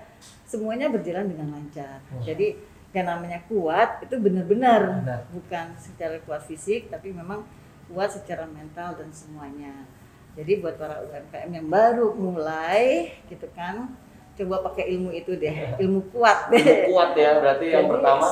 semuanya 0.47 0.87
berjalan 0.87 1.27
dengan 1.27 1.57
lancar 1.57 1.99
Hmm. 2.07 2.23
jadi 2.23 2.55
yang 2.93 3.09
namanya 3.09 3.41
kuat 3.49 4.05
itu 4.05 4.15
benar-benar 4.21 5.01
Benar. 5.01 5.21
bukan 5.33 5.65
secara 5.81 6.21
kuat 6.23 6.45
fisik 6.45 6.93
tapi 6.93 7.09
memang 7.09 7.41
kuat 7.89 8.13
secara 8.13 8.45
mental 8.45 8.93
dan 8.95 9.09
semuanya 9.09 9.73
jadi 10.37 10.61
buat 10.61 10.77
para 10.77 11.01
UMKM 11.01 11.49
yang 11.51 11.67
baru 11.69 12.13
mulai 12.13 13.17
gitu 13.25 13.49
kan 13.57 13.89
coba 14.34 14.56
pakai 14.65 14.86
ilmu 14.91 15.10
itu 15.12 15.38
deh 15.38 15.54
ilmu 15.78 16.10
kuat 16.10 16.50
deh 16.50 16.89
Kuat 16.89 17.13
ya 17.13 17.38
berarti 17.38 17.65
yang 17.67 17.86
Jadi, 17.86 17.93
pertama 17.93 18.28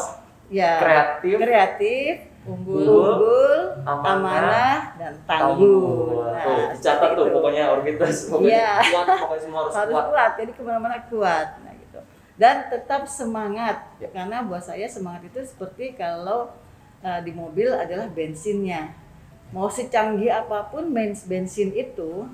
ya 0.49 0.71
kreatif, 0.77 1.35
kreatif 1.37 2.13
unggul 2.41 2.81
unggul, 2.81 3.53
amanah, 3.85 4.17
amanah, 4.17 4.77
dan 4.97 5.13
tangguh. 5.29 5.61
tangguh. 5.61 6.25
Tuh, 6.41 6.57
Nah, 6.57 6.73
dicatat 6.73 7.09
tuh 7.13 7.25
itu. 7.29 7.33
pokoknya 7.37 7.63
orbitas 7.69 8.15
pokoknya 8.25 8.49
Iya. 8.49 8.71
kuat 8.91 9.07
pokoknya 9.21 9.41
semua 9.41 9.59
harus, 9.61 9.73
harus 9.77 9.93
kuat. 9.93 10.05
kuat. 10.09 10.31
jadi 10.41 10.51
ke 10.51 10.61
mana-mana 10.61 10.97
kuat. 11.05 11.47
Nah 11.61 11.73
gitu. 11.77 11.99
Dan 12.33 12.55
tetap 12.67 13.05
semangat, 13.05 13.77
Ya. 13.95 14.09
karena 14.09 14.41
buat 14.41 14.59
saya 14.59 14.89
semangat 14.89 15.29
itu 15.29 15.37
seperti 15.45 15.93
kalau 15.93 16.49
uh, 16.99 17.19
di 17.21 17.29
mobil 17.29 17.69
adalah 17.69 18.09
bensinnya. 18.09 18.89
Mau 19.53 19.69
secanggih 19.69 20.33
apa 20.33 20.65
pun 20.65 20.89
bens 20.89 21.21
bensin 21.23 21.69
itu, 21.69 22.25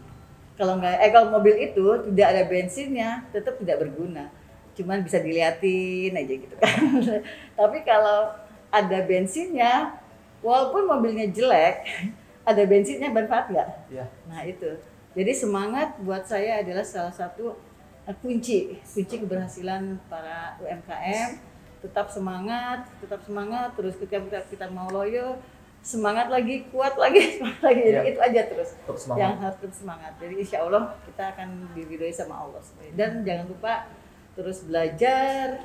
kalau 0.57 0.81
nggak 0.81 0.97
eh 0.97 1.11
kalau 1.13 1.29
mobil 1.29 1.55
itu 1.61 1.85
tidak 2.09 2.27
ada 2.33 2.43
bensinnya, 2.49 3.09
tetap 3.29 3.61
tidak 3.61 3.77
berguna. 3.85 4.33
Cuman 4.73 5.05
bisa 5.05 5.21
diliatin 5.21 6.17
aja 6.17 6.33
gitu 6.33 6.55
kan. 6.57 6.81
Tapi 7.57 7.77
kalau 7.85 8.33
ada 8.73 8.99
bensinnya, 9.05 9.93
walaupun 10.41 10.89
mobilnya 10.89 11.29
jelek, 11.29 11.85
ada 12.49 12.63
bensinnya 12.65 13.13
bermanfaat 13.13 13.45
nggak? 13.53 13.69
Iya. 13.93 14.05
Nah 14.25 14.41
itu. 14.49 14.81
Jadi 15.17 15.31
semangat 15.33 15.97
buat 16.01 16.25
saya 16.25 16.61
adalah 16.61 16.85
salah 16.85 17.13
satu 17.13 17.57
uh, 18.05 18.15
kunci 18.21 18.81
kunci 18.81 19.15
keberhasilan 19.21 20.01
para 20.09 20.57
UMKM. 20.61 21.37
Tetap 21.85 22.09
semangat, 22.09 22.89
tetap 22.97 23.21
semangat. 23.21 23.77
Terus 23.77 23.93
ketika 24.01 24.17
kita, 24.25 24.39
kita 24.49 24.65
mau 24.73 24.89
loyo, 24.89 25.37
semangat 25.79 26.27
lagi, 26.27 26.67
kuat 26.67 26.95
lagi, 26.95 27.21
semangat 27.35 27.61
lagi. 27.63 27.81
Jadi 27.81 27.97
Iya. 27.97 28.03
itu 28.07 28.19
aja 28.19 28.41
terus 28.45 28.69
Tetap 28.75 28.97
semangat. 28.97 29.21
yang 29.21 29.33
harus 29.39 29.57
tetap 29.57 29.75
semangat. 29.75 30.11
Jadi 30.17 30.33
insya 30.37 30.57
Allah 30.61 30.83
kita 31.03 31.23
akan 31.31 31.47
diridhoi 31.73 32.11
sama 32.11 32.35
Allah. 32.39 32.61
Dan 32.91 33.23
jangan 33.23 33.45
lupa 33.47 33.73
terus 34.33 34.61
belajar 34.63 35.63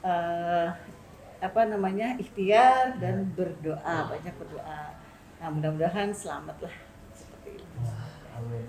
eh, 0.00 0.68
apa 1.38 1.60
namanya 1.64 2.16
ikhtiar 2.16 2.96
dan 2.96 3.28
berdoa 3.30 3.96
banyak 4.06 4.34
berdoa. 4.34 4.96
Nah 5.36 5.48
mudah-mudahan 5.50 6.08
selamat 6.08 6.56
lah 6.62 6.74
seperti 7.12 7.60
itu. 7.60 7.66
Amin. 8.32 8.64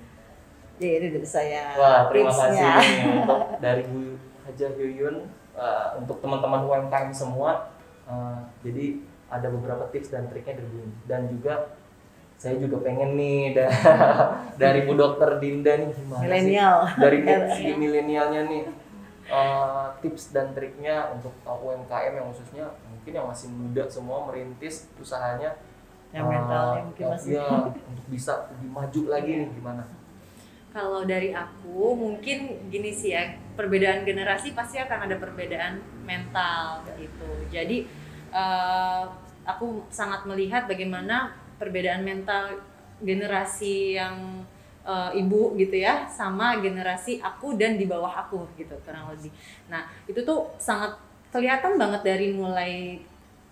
Jadi 0.75 0.91
ini 0.93 1.07
dari 1.09 1.23
saya 1.25 1.71
Wah, 1.73 2.01
terima 2.05 2.27
kasih 2.29 2.51
tipsnya. 2.51 2.73
untuk 3.15 3.41
dari 3.57 3.83
Bu 3.87 4.19
Hajah 4.43 4.71
Yuyun 4.75 5.15
uh, 5.55 5.95
untuk 5.95 6.19
teman-teman 6.19 6.61
UMKM 6.61 7.09
semua. 7.09 7.71
Uh, 8.03 8.43
jadi 8.59 8.99
ada 9.35 9.47
beberapa 9.47 9.83
tips 9.87 10.09
dan 10.09 10.25
triknya 10.25 10.55
dari 10.55 10.67
Bu 10.67 10.79
dan 11.05 11.27
juga 11.27 11.53
saya 12.35 12.55
juga 12.57 12.79
pengen 12.81 13.15
nih 13.15 13.39
da- 13.55 13.71
dari 14.55 14.83
Bu 14.83 14.93
Dokter 14.93 15.37
Dinda 15.37 15.75
nih 15.75 15.89
gimana 15.89 16.19
sih? 16.19 16.27
Milenial. 16.27 16.77
Dari 16.95 17.17
segi 17.49 17.73
milenialnya 17.73 18.41
nih 18.45 18.63
uh, 19.27 19.87
tips 19.99 20.31
dan 20.31 20.51
triknya 20.51 21.11
untuk 21.11 21.31
uh, 21.41 21.55
UMKM 21.55 22.13
yang 22.13 22.27
khususnya 22.29 22.65
mungkin 22.85 23.11
yang 23.13 23.25
masih 23.25 23.47
muda 23.49 23.83
semua 23.87 24.25
merintis 24.25 24.91
usahanya 24.95 25.55
Yang 26.11 26.25
uh, 26.25 26.31
mentalnya 26.31 26.81
mungkin 26.83 27.01
yang- 27.01 27.13
masih. 27.13 27.31
iya, 27.31 27.45
untuk 27.65 28.05
bisa 28.07 28.33
lebih 28.49 28.69
maju 28.69 29.01
lagi 29.07 29.31
nih 29.37 29.49
gimana? 29.51 29.83
Kalau 30.69 31.01
dari 31.03 31.31
aku 31.31 31.95
mungkin 31.95 32.37
gini 32.67 32.91
sih 32.91 33.11
ya 33.11 33.23
perbedaan 33.55 34.03
generasi 34.03 34.51
pasti 34.51 34.75
akan 34.75 35.07
ada 35.07 35.15
perbedaan 35.15 35.79
mental 36.03 36.83
gitu. 36.99 37.31
Jadi 37.47 37.87
eh, 38.29 39.03
aku 39.45 39.85
sangat 39.93 40.25
melihat 40.25 40.65
bagaimana 40.65 41.31
perbedaan 41.61 42.03
mental 42.03 42.59
generasi 42.99 43.95
yang 43.95 44.43
eh, 44.83 45.21
ibu 45.21 45.53
gitu 45.55 45.77
ya 45.77 46.09
sama 46.09 46.59
generasi 46.59 47.21
aku 47.21 47.55
dan 47.55 47.77
di 47.77 47.85
bawah 47.85 48.11
aku 48.11 48.43
gitu 48.59 48.75
kurang 48.83 49.13
lebih. 49.13 49.31
Nah 49.69 49.87
itu 50.09 50.19
tuh 50.25 50.51
sangat 50.57 50.97
kelihatan 51.29 51.77
banget 51.77 52.01
dari 52.03 52.33
mulai 52.33 52.99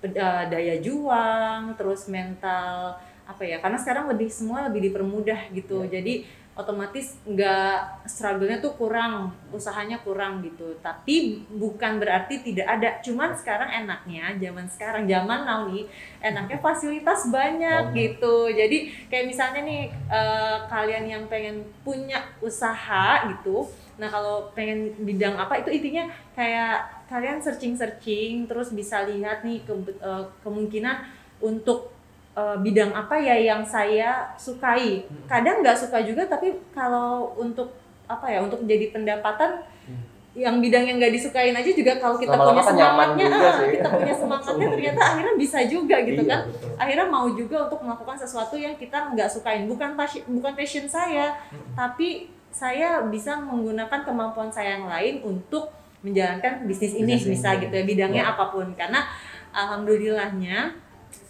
eh, 0.03 0.45
daya 0.49 0.75
juang 0.81 1.77
terus 1.79 2.09
mental 2.11 2.97
apa 3.23 3.43
ya 3.47 3.63
karena 3.63 3.79
sekarang 3.79 4.11
lebih 4.11 4.27
semua 4.27 4.67
lebih 4.67 4.91
dipermudah 4.91 5.47
gitu 5.55 5.87
jadi 5.87 6.27
otomatis 6.53 7.17
nggak 7.25 8.05
struggle-nya 8.05 8.61
tuh 8.61 8.77
kurang 8.77 9.33
usahanya 9.49 9.97
kurang 10.01 10.45
gitu. 10.45 10.77
Tapi 10.79 11.41
bukan 11.49 11.97
berarti 11.97 12.45
tidak 12.45 12.67
ada. 12.69 12.89
Cuman 13.01 13.33
sekarang 13.33 13.69
enaknya 13.73 14.37
zaman 14.37 14.65
sekarang 14.69 15.03
zaman 15.05 15.45
now 15.45 15.65
nih 15.65 15.89
enaknya 16.21 16.61
fasilitas 16.61 17.25
banyak 17.29 17.89
Banyak. 17.89 17.97
gitu. 17.97 18.49
Jadi 18.49 18.77
kayak 19.09 19.25
misalnya 19.25 19.61
nih 19.65 19.81
eh, 19.89 20.57
kalian 20.69 21.05
yang 21.09 21.23
pengen 21.25 21.65
punya 21.81 22.21
usaha 22.39 23.25
gitu 23.29 23.65
nah 23.93 24.09
kalau 24.09 24.49
pengen 24.57 24.89
bidang 25.05 25.37
apa 25.37 25.61
itu 25.61 25.69
intinya 25.69 26.09
kayak 26.33 26.81
kalian 27.05 27.37
searching 27.37 27.77
searching 27.77 28.49
terus 28.49 28.73
bisa 28.73 29.05
lihat 29.05 29.45
nih 29.45 29.61
ke- 29.61 30.01
eh, 30.01 30.25
kemungkinan 30.41 30.97
untuk 31.37 31.92
eh, 32.33 32.57
bidang 32.59 32.89
apa 32.91 33.15
ya 33.15 33.35
yang 33.35 33.61
saya 33.61 34.25
sukai 34.35 35.01
Hmm. 35.01 35.25
kadang 35.25 35.59
nggak 35.59 35.75
suka 35.75 36.01
juga 36.01 36.25
tapi 36.25 36.49
kalau 36.69 37.31
untuk 37.35 37.69
apa 38.05 38.25
ya 38.27 38.39
untuk 38.39 38.61
jadi 38.63 38.89
pendapatan 38.89 39.61
Hmm. 39.83 40.01
yang 40.33 40.57
bidang 40.57 40.81
yang 40.83 40.97
nggak 40.97 41.13
disukain 41.13 41.51
aja 41.51 41.69
juga 41.69 41.93
kalau 41.95 42.15
kita 42.15 42.33
Lama-lama 42.33 42.57
punya 42.57 42.65
kan 42.65 42.75
nyaman 42.75 43.07
semangatnya 43.11 43.27
ah, 43.39 43.53
sih. 43.53 43.69
kita 43.71 43.87
punya 43.91 44.15
semangatnya 44.15 44.49
Semangat. 44.49 44.73
ternyata 44.73 45.01
akhirnya 45.05 45.33
bisa 45.35 45.59
juga 45.63 45.95
gitu 46.01 46.19
Iya, 46.19 46.27
kan 46.27 46.39
betul. 46.43 46.69
akhirnya 46.75 47.07
mau 47.07 47.27
juga 47.31 47.57
untuk 47.63 47.79
melakukan 47.79 48.17
sesuatu 48.17 48.55
yang 48.55 48.73
kita 48.73 48.97
nggak 49.09 49.29
sukain 49.29 49.63
bukan 49.63 49.93
passion 49.93 50.23
bukan 50.27 50.53
passion 50.53 50.85
saya 50.87 51.37
Mm-mm. 51.47 51.73
tapi 51.73 52.09
saya 52.49 53.01
bisa 53.03 53.33
menggunakan 53.35 53.99
kemampuan 54.01 54.47
saya 54.47 54.73
yang 54.75 54.85
lain 54.87 55.21
untuk 55.21 55.69
menjalankan 56.01 56.65
bisnis 56.65 56.93
ini 56.93 57.13
Bisnis 57.15 57.37
bisa 57.37 57.49
ini. 57.51 57.61
gitu 57.63 57.73
ya 57.73 57.83
bidangnya 57.83 58.23
Ya. 58.23 58.31
apa 58.31 58.49
pun 58.49 58.67
karena 58.73 59.05
alhamdulillahnya 59.53 60.75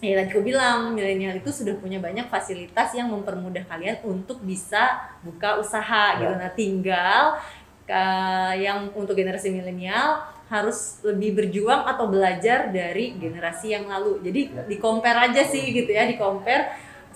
ya 0.04 0.20
tadi 0.20 0.30
aku 0.30 0.42
bilang 0.42 0.92
milenial 0.92 1.34
itu 1.34 1.48
sudah 1.48 1.74
punya 1.76 1.96
banyak 1.98 2.28
fasilitas 2.28 2.92
yang 2.92 3.08
mempermudah 3.08 3.64
kalian 3.64 3.96
untuk 4.04 4.38
bisa 4.40 4.82
buka 5.20 5.56
usaha 5.56 6.14
Ya. 6.14 6.20
gitu 6.20 6.34
nah 6.36 6.50
tinggal 6.52 7.22
ke- 7.84 8.54
yang 8.60 8.88
untuk 8.92 9.16
generasi 9.16 9.48
milenial 9.48 10.20
harus 10.46 11.00
lebih 11.00 11.34
berjuang 11.34 11.84
atau 11.84 12.06
belajar 12.06 12.68
dari 12.68 13.16
generasi 13.16 13.72
yang 13.72 13.88
lalu 13.88 14.20
jadi 14.22 14.40
Ya. 14.52 14.62
di 14.68 14.76
compare 14.78 15.32
aja 15.32 15.42
sih 15.42 15.72
gitu 15.72 15.88
ya 15.88 16.04
di 16.04 16.14
compare 16.14 16.68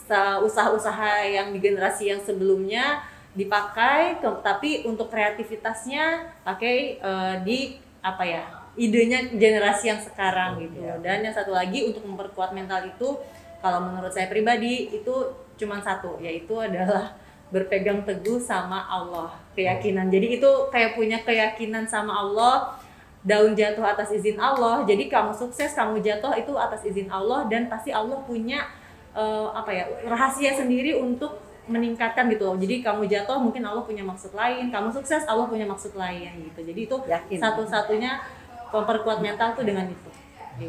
sa- 0.09 0.41
usaha-usaha 0.41 1.25
yang 1.25 1.53
di 1.53 1.61
generasi 1.61 2.09
yang 2.09 2.21
sebelumnya 2.21 3.05
dipakai 3.33 4.19
tapi 4.43 4.83
untuk 4.83 5.09
kreativitasnya 5.09 6.05
pakai 6.43 6.77
eh, 6.99 7.35
di 7.45 7.59
apa 8.01 8.25
ya 8.25 8.45
idenya 8.79 9.27
generasi 9.35 9.91
yang 9.91 10.01
sekarang 10.01 10.63
gitu. 10.63 10.79
Iya. 10.81 11.03
Dan 11.03 11.27
yang 11.27 11.35
satu 11.35 11.51
lagi 11.51 11.85
untuk 11.85 12.07
memperkuat 12.07 12.55
mental 12.55 12.87
itu 12.87 13.19
kalau 13.59 13.91
menurut 13.91 14.15
saya 14.15 14.31
pribadi 14.31 14.95
itu 14.95 15.15
cuma 15.59 15.83
satu 15.83 16.23
yaitu 16.23 16.55
adalah 16.55 17.19
berpegang 17.51 18.07
teguh 18.07 18.39
sama 18.39 18.87
Allah 18.87 19.35
keyakinan. 19.59 20.09
Jadi 20.09 20.39
itu 20.39 20.51
kayak 20.71 20.95
punya 20.95 21.19
keyakinan 21.27 21.89
sama 21.91 22.15
Allah 22.15 22.79
daun 23.27 23.59
jatuh 23.59 23.83
atas 23.83 24.15
izin 24.15 24.39
Allah. 24.39 24.87
Jadi 24.87 25.11
kamu 25.11 25.35
sukses, 25.35 25.75
kamu 25.75 25.99
jatuh 25.99 26.39
itu 26.39 26.55
atas 26.55 26.87
izin 26.87 27.11
Allah 27.11 27.51
dan 27.51 27.67
pasti 27.67 27.91
Allah 27.91 28.23
punya 28.23 28.69
eh, 29.17 29.49
apa 29.51 29.71
ya 29.75 29.85
rahasia 30.07 30.55
sendiri 30.55 30.95
untuk 31.01 31.41
meningkatkan 31.69 32.33
gitu 32.33 32.49
loh. 32.49 32.57
Jadi 32.57 32.81
kamu 32.81 33.05
jatuh 33.09 33.37
mungkin 33.41 33.61
Allah 33.65 33.85
punya 33.85 34.01
maksud 34.01 34.33
lain, 34.33 34.73
kamu 34.73 34.89
sukses 34.89 35.25
Allah 35.29 35.45
punya 35.45 35.69
maksud 35.69 35.93
lain 35.97 36.49
gitu. 36.49 36.61
Jadi 36.65 36.81
itu 36.89 36.97
satu-satunya 37.37 38.25
memperkuat 38.73 39.19
mental 39.25 39.57
tuh 39.57 39.65
dengan 39.65 39.89
itu. 39.89 40.11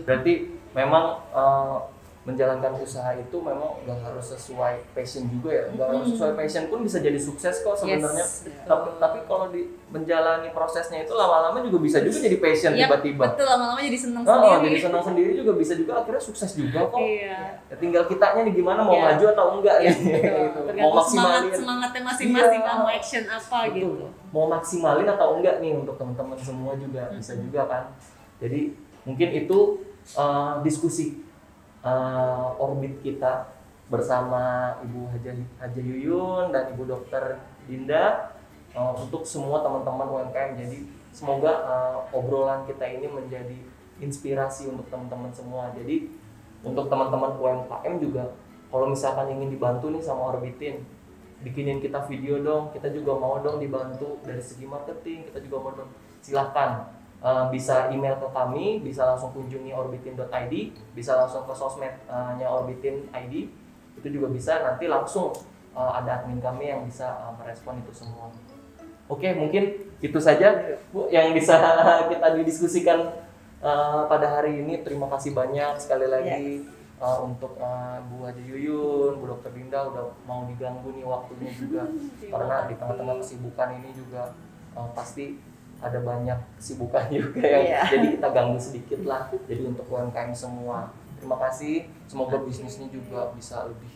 Berarti 0.06 0.34
memang 0.78 1.20
eh, 1.34 1.78
menjalankan 2.30 2.72
usaha 2.76 3.10
itu 3.14 3.38
memang 3.38 3.82
nggak 3.82 4.00
harus 4.00 4.26
sesuai 4.30 4.74
passion 4.92 5.26
juga 5.28 5.50
ya. 5.50 5.64
Nggak 5.70 5.88
harus 5.90 6.06
sesuai 6.10 6.34
passion 6.34 6.64
pun 6.68 6.80
bisa 6.82 6.98
jadi 6.98 7.18
sukses 7.18 7.60
kok 7.60 7.76
sebenarnya. 7.76 8.22
Yes, 8.22 8.46
tapi, 8.64 8.88
tapi 8.96 9.18
kalau 9.26 9.50
di 9.50 9.62
menjalani 9.90 10.50
prosesnya 10.50 11.02
itu 11.02 11.12
lama-lama 11.12 11.60
juga 11.60 11.78
bisa 11.80 11.98
juga 12.00 12.18
jadi 12.20 12.38
passion 12.38 12.72
tiba-tiba. 12.72 13.24
betul 13.26 13.44
lama-lama 13.44 13.82
jadi 13.82 13.98
seneng 13.98 14.22
Oh, 14.22 14.30
sendiri. 14.30 14.62
jadi 14.64 14.78
senang 14.80 15.04
sendiri 15.04 15.32
juga 15.36 15.52
bisa 15.54 15.74
juga 15.74 15.92
akhirnya 15.98 16.22
sukses 16.22 16.52
juga 16.54 16.80
kok. 16.86 17.00
Iya. 17.00 17.40
Ya, 17.66 17.76
tinggal 17.76 18.04
kitanya 18.06 18.42
nih 18.44 18.54
gimana 18.56 18.82
mau 18.82 18.94
Iya. 18.94 19.06
maju 19.10 19.26
atau 19.28 19.46
enggak 19.58 19.76
Iya, 19.80 19.92
betul. 19.98 20.14
Gitu. 20.14 20.60
Mau 20.60 20.68
Tergantung 20.70 21.04
semangat 21.04 21.42
maksimalin. 21.42 21.58
semangatnya 21.58 22.02
masing-masing 22.06 22.62
Iya. 22.62 22.70
kamu 22.70 22.86
action 22.88 23.24
apa 23.26 23.58
Betul. 23.60 23.74
gitu. 23.74 24.06
Mau 24.30 24.46
maksimalin 24.48 25.08
atau 25.08 25.28
enggak 25.36 25.56
nih 25.58 25.74
untuk 25.74 25.96
teman-teman 25.98 26.38
semua 26.38 26.74
juga 26.76 27.02
bisa 27.12 27.34
juga 27.36 27.62
kan. 27.66 27.84
Jadi 28.38 28.60
mungkin 29.02 29.30
itu 29.34 29.60
uh, 30.14 30.62
diskusi 30.62 31.26
uh, 31.84 32.56
orbit 32.60 33.00
kita 33.04 33.50
bersama 33.90 34.76
Ibu 34.86 35.10
Haja 35.10 35.32
Haja 35.58 35.82
Yuyun 35.82 36.54
dan 36.54 36.74
Ibu 36.78 36.86
Dokter 36.86 37.42
Dinda 37.66 38.36
uh, 38.78 38.94
untuk 38.98 39.26
semua 39.26 39.66
teman-teman 39.66 40.08
UMKM. 40.08 40.60
Jadi 40.60 40.86
semoga 41.10 41.52
uh, 41.66 41.98
obrolan 42.14 42.70
kita 42.70 42.86
ini 42.86 43.10
menjadi 43.10 43.58
inspirasi 44.00 44.70
untuk 44.70 44.88
teman-teman 44.94 45.34
semua. 45.34 45.74
Jadi 45.74 46.10
untuk 46.62 46.92
teman-teman 46.92 47.40
UMKM 47.40 47.96
juga 48.04 48.36
kalau 48.70 48.86
misalkan 48.92 49.34
ingin 49.34 49.50
dibantu 49.50 49.90
nih 49.90 50.04
sama 50.04 50.36
Orbitin 50.36 50.86
bikinin 51.40 51.80
kita 51.80 52.04
video 52.06 52.44
dong 52.44 52.70
kita 52.76 52.92
juga 52.92 53.16
mau 53.16 53.40
dong 53.40 53.64
dibantu 53.64 54.20
dari 54.28 54.44
segi 54.44 54.68
marketing 54.68 55.32
kita 55.32 55.40
juga 55.40 55.58
mau 55.64 55.72
dong 55.72 55.90
silahkan 56.20 56.99
Uh, 57.20 57.52
bisa 57.52 57.92
email 57.92 58.16
ke 58.16 58.32
kami 58.32 58.80
bisa 58.80 59.04
langsung 59.04 59.36
kunjungi 59.36 59.76
orbitin.id 59.76 60.54
bisa 60.96 61.20
langsung 61.20 61.44
ke 61.44 61.52
sosmednya 61.52 62.48
orbitin 62.48 63.12
ID 63.12 63.52
itu 64.00 64.08
juga 64.08 64.32
bisa 64.32 64.64
nanti 64.64 64.88
langsung 64.88 65.36
uh, 65.76 65.92
ada 66.00 66.24
admin 66.24 66.40
kami 66.40 66.72
yang 66.72 66.88
bisa 66.88 67.12
uh, 67.20 67.36
merespon 67.36 67.76
itu 67.84 67.92
semua. 67.92 68.32
Oke 69.12 69.36
mungkin 69.36 69.92
itu 70.00 70.20
saja 70.22 70.80
bu 70.96 71.12
yang 71.12 71.36
bisa 71.36 71.60
kita 72.12 72.28
didiskusikan 72.40 73.12
uh, 73.60 74.08
pada 74.08 74.40
hari 74.40 74.64
ini. 74.64 74.80
Terima 74.86 75.12
kasih 75.12 75.36
banyak 75.36 75.76
sekali 75.82 76.08
lagi 76.08 76.64
uh, 77.02 77.20
untuk 77.26 77.58
uh, 77.60 78.00
Bu 78.08 78.28
Haji 78.28 78.44
Yuyun, 78.44 79.20
Bu 79.20 79.26
Dokter 79.28 79.52
Dinda 79.56 79.88
udah 79.90 80.14
mau 80.24 80.46
diganggu 80.46 80.94
nih 80.94 81.06
waktunya 81.08 81.52
juga. 81.52 81.84
Karena 82.34 82.70
di 82.70 82.74
tengah-tengah 82.78 83.16
kesibukan 83.24 83.70
ini 83.82 83.90
juga 83.96 84.36
uh, 84.78 84.90
pasti 84.94 85.40
ada 85.80 86.00
banyak 86.00 86.38
kesibukan 86.60 87.08
juga 87.16 87.40
yang 87.42 87.64
Iya. 87.66 87.82
jadi 87.88 88.08
kita 88.20 88.28
ganggu 88.30 88.60
sedikit 88.60 89.00
lah 89.08 89.32
jadi 89.48 89.64
untuk 89.68 89.88
UMKM 89.88 90.32
semua 90.32 90.92
terima 91.18 91.38
kasih 91.40 91.88
semoga 92.08 92.40
bisnisnya 92.44 92.88
juga 92.88 93.32
bisa 93.34 93.68
lebih 93.68 93.96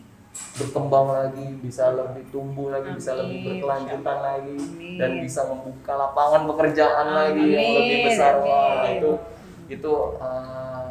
berkembang 0.58 1.06
lagi 1.08 1.46
bisa 1.62 1.94
lebih 1.94 2.26
tumbuh 2.28 2.74
lagi 2.74 2.90
bisa 2.90 3.14
lebih 3.14 3.38
Amin. 3.38 3.46
berkelanjutan 3.46 4.18
lagi 4.18 4.56
Amin. 4.58 4.98
dan 4.98 5.10
bisa 5.22 5.40
membuka 5.46 5.92
lapangan 5.94 6.42
pekerjaan 6.50 7.06
lagi 7.06 7.44
yang 7.54 7.62
Amin. 7.70 7.78
lebih 7.78 7.98
besar 8.10 8.32
Wah, 8.42 8.82
Amin. 8.82 8.98
itu 8.98 9.12
itu 9.70 9.92
uh, 10.18 10.90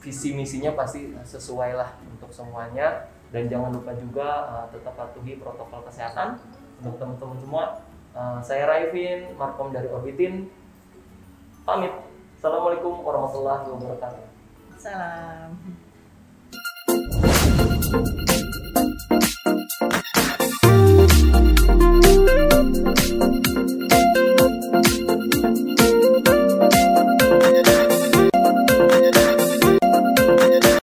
visi 0.00 0.32
misinya 0.32 0.72
pasti 0.72 1.12
sesuai 1.20 1.76
lah 1.76 1.90
untuk 2.08 2.30
semuanya 2.32 3.04
dan 3.30 3.50
jangan 3.50 3.74
lupa 3.74 3.92
juga 3.94 4.28
uh, 4.48 4.66
tetap 4.70 4.94
patuhi 4.96 5.36
protokol 5.36 5.84
kesehatan 5.84 6.38
untuk 6.80 6.96
teman-teman 6.96 7.36
semua 7.36 7.64
Uh, 8.10 8.42
saya 8.42 8.66
Raifin 8.66 9.38
Markom 9.38 9.70
dari 9.70 9.86
Orbitin. 9.86 10.50
Pamit. 11.62 11.94
Assalamualaikum 12.40 13.04
warahmatullahi 13.06 13.68
wabarakatuh. 13.70 14.26
Salam. 14.80 15.54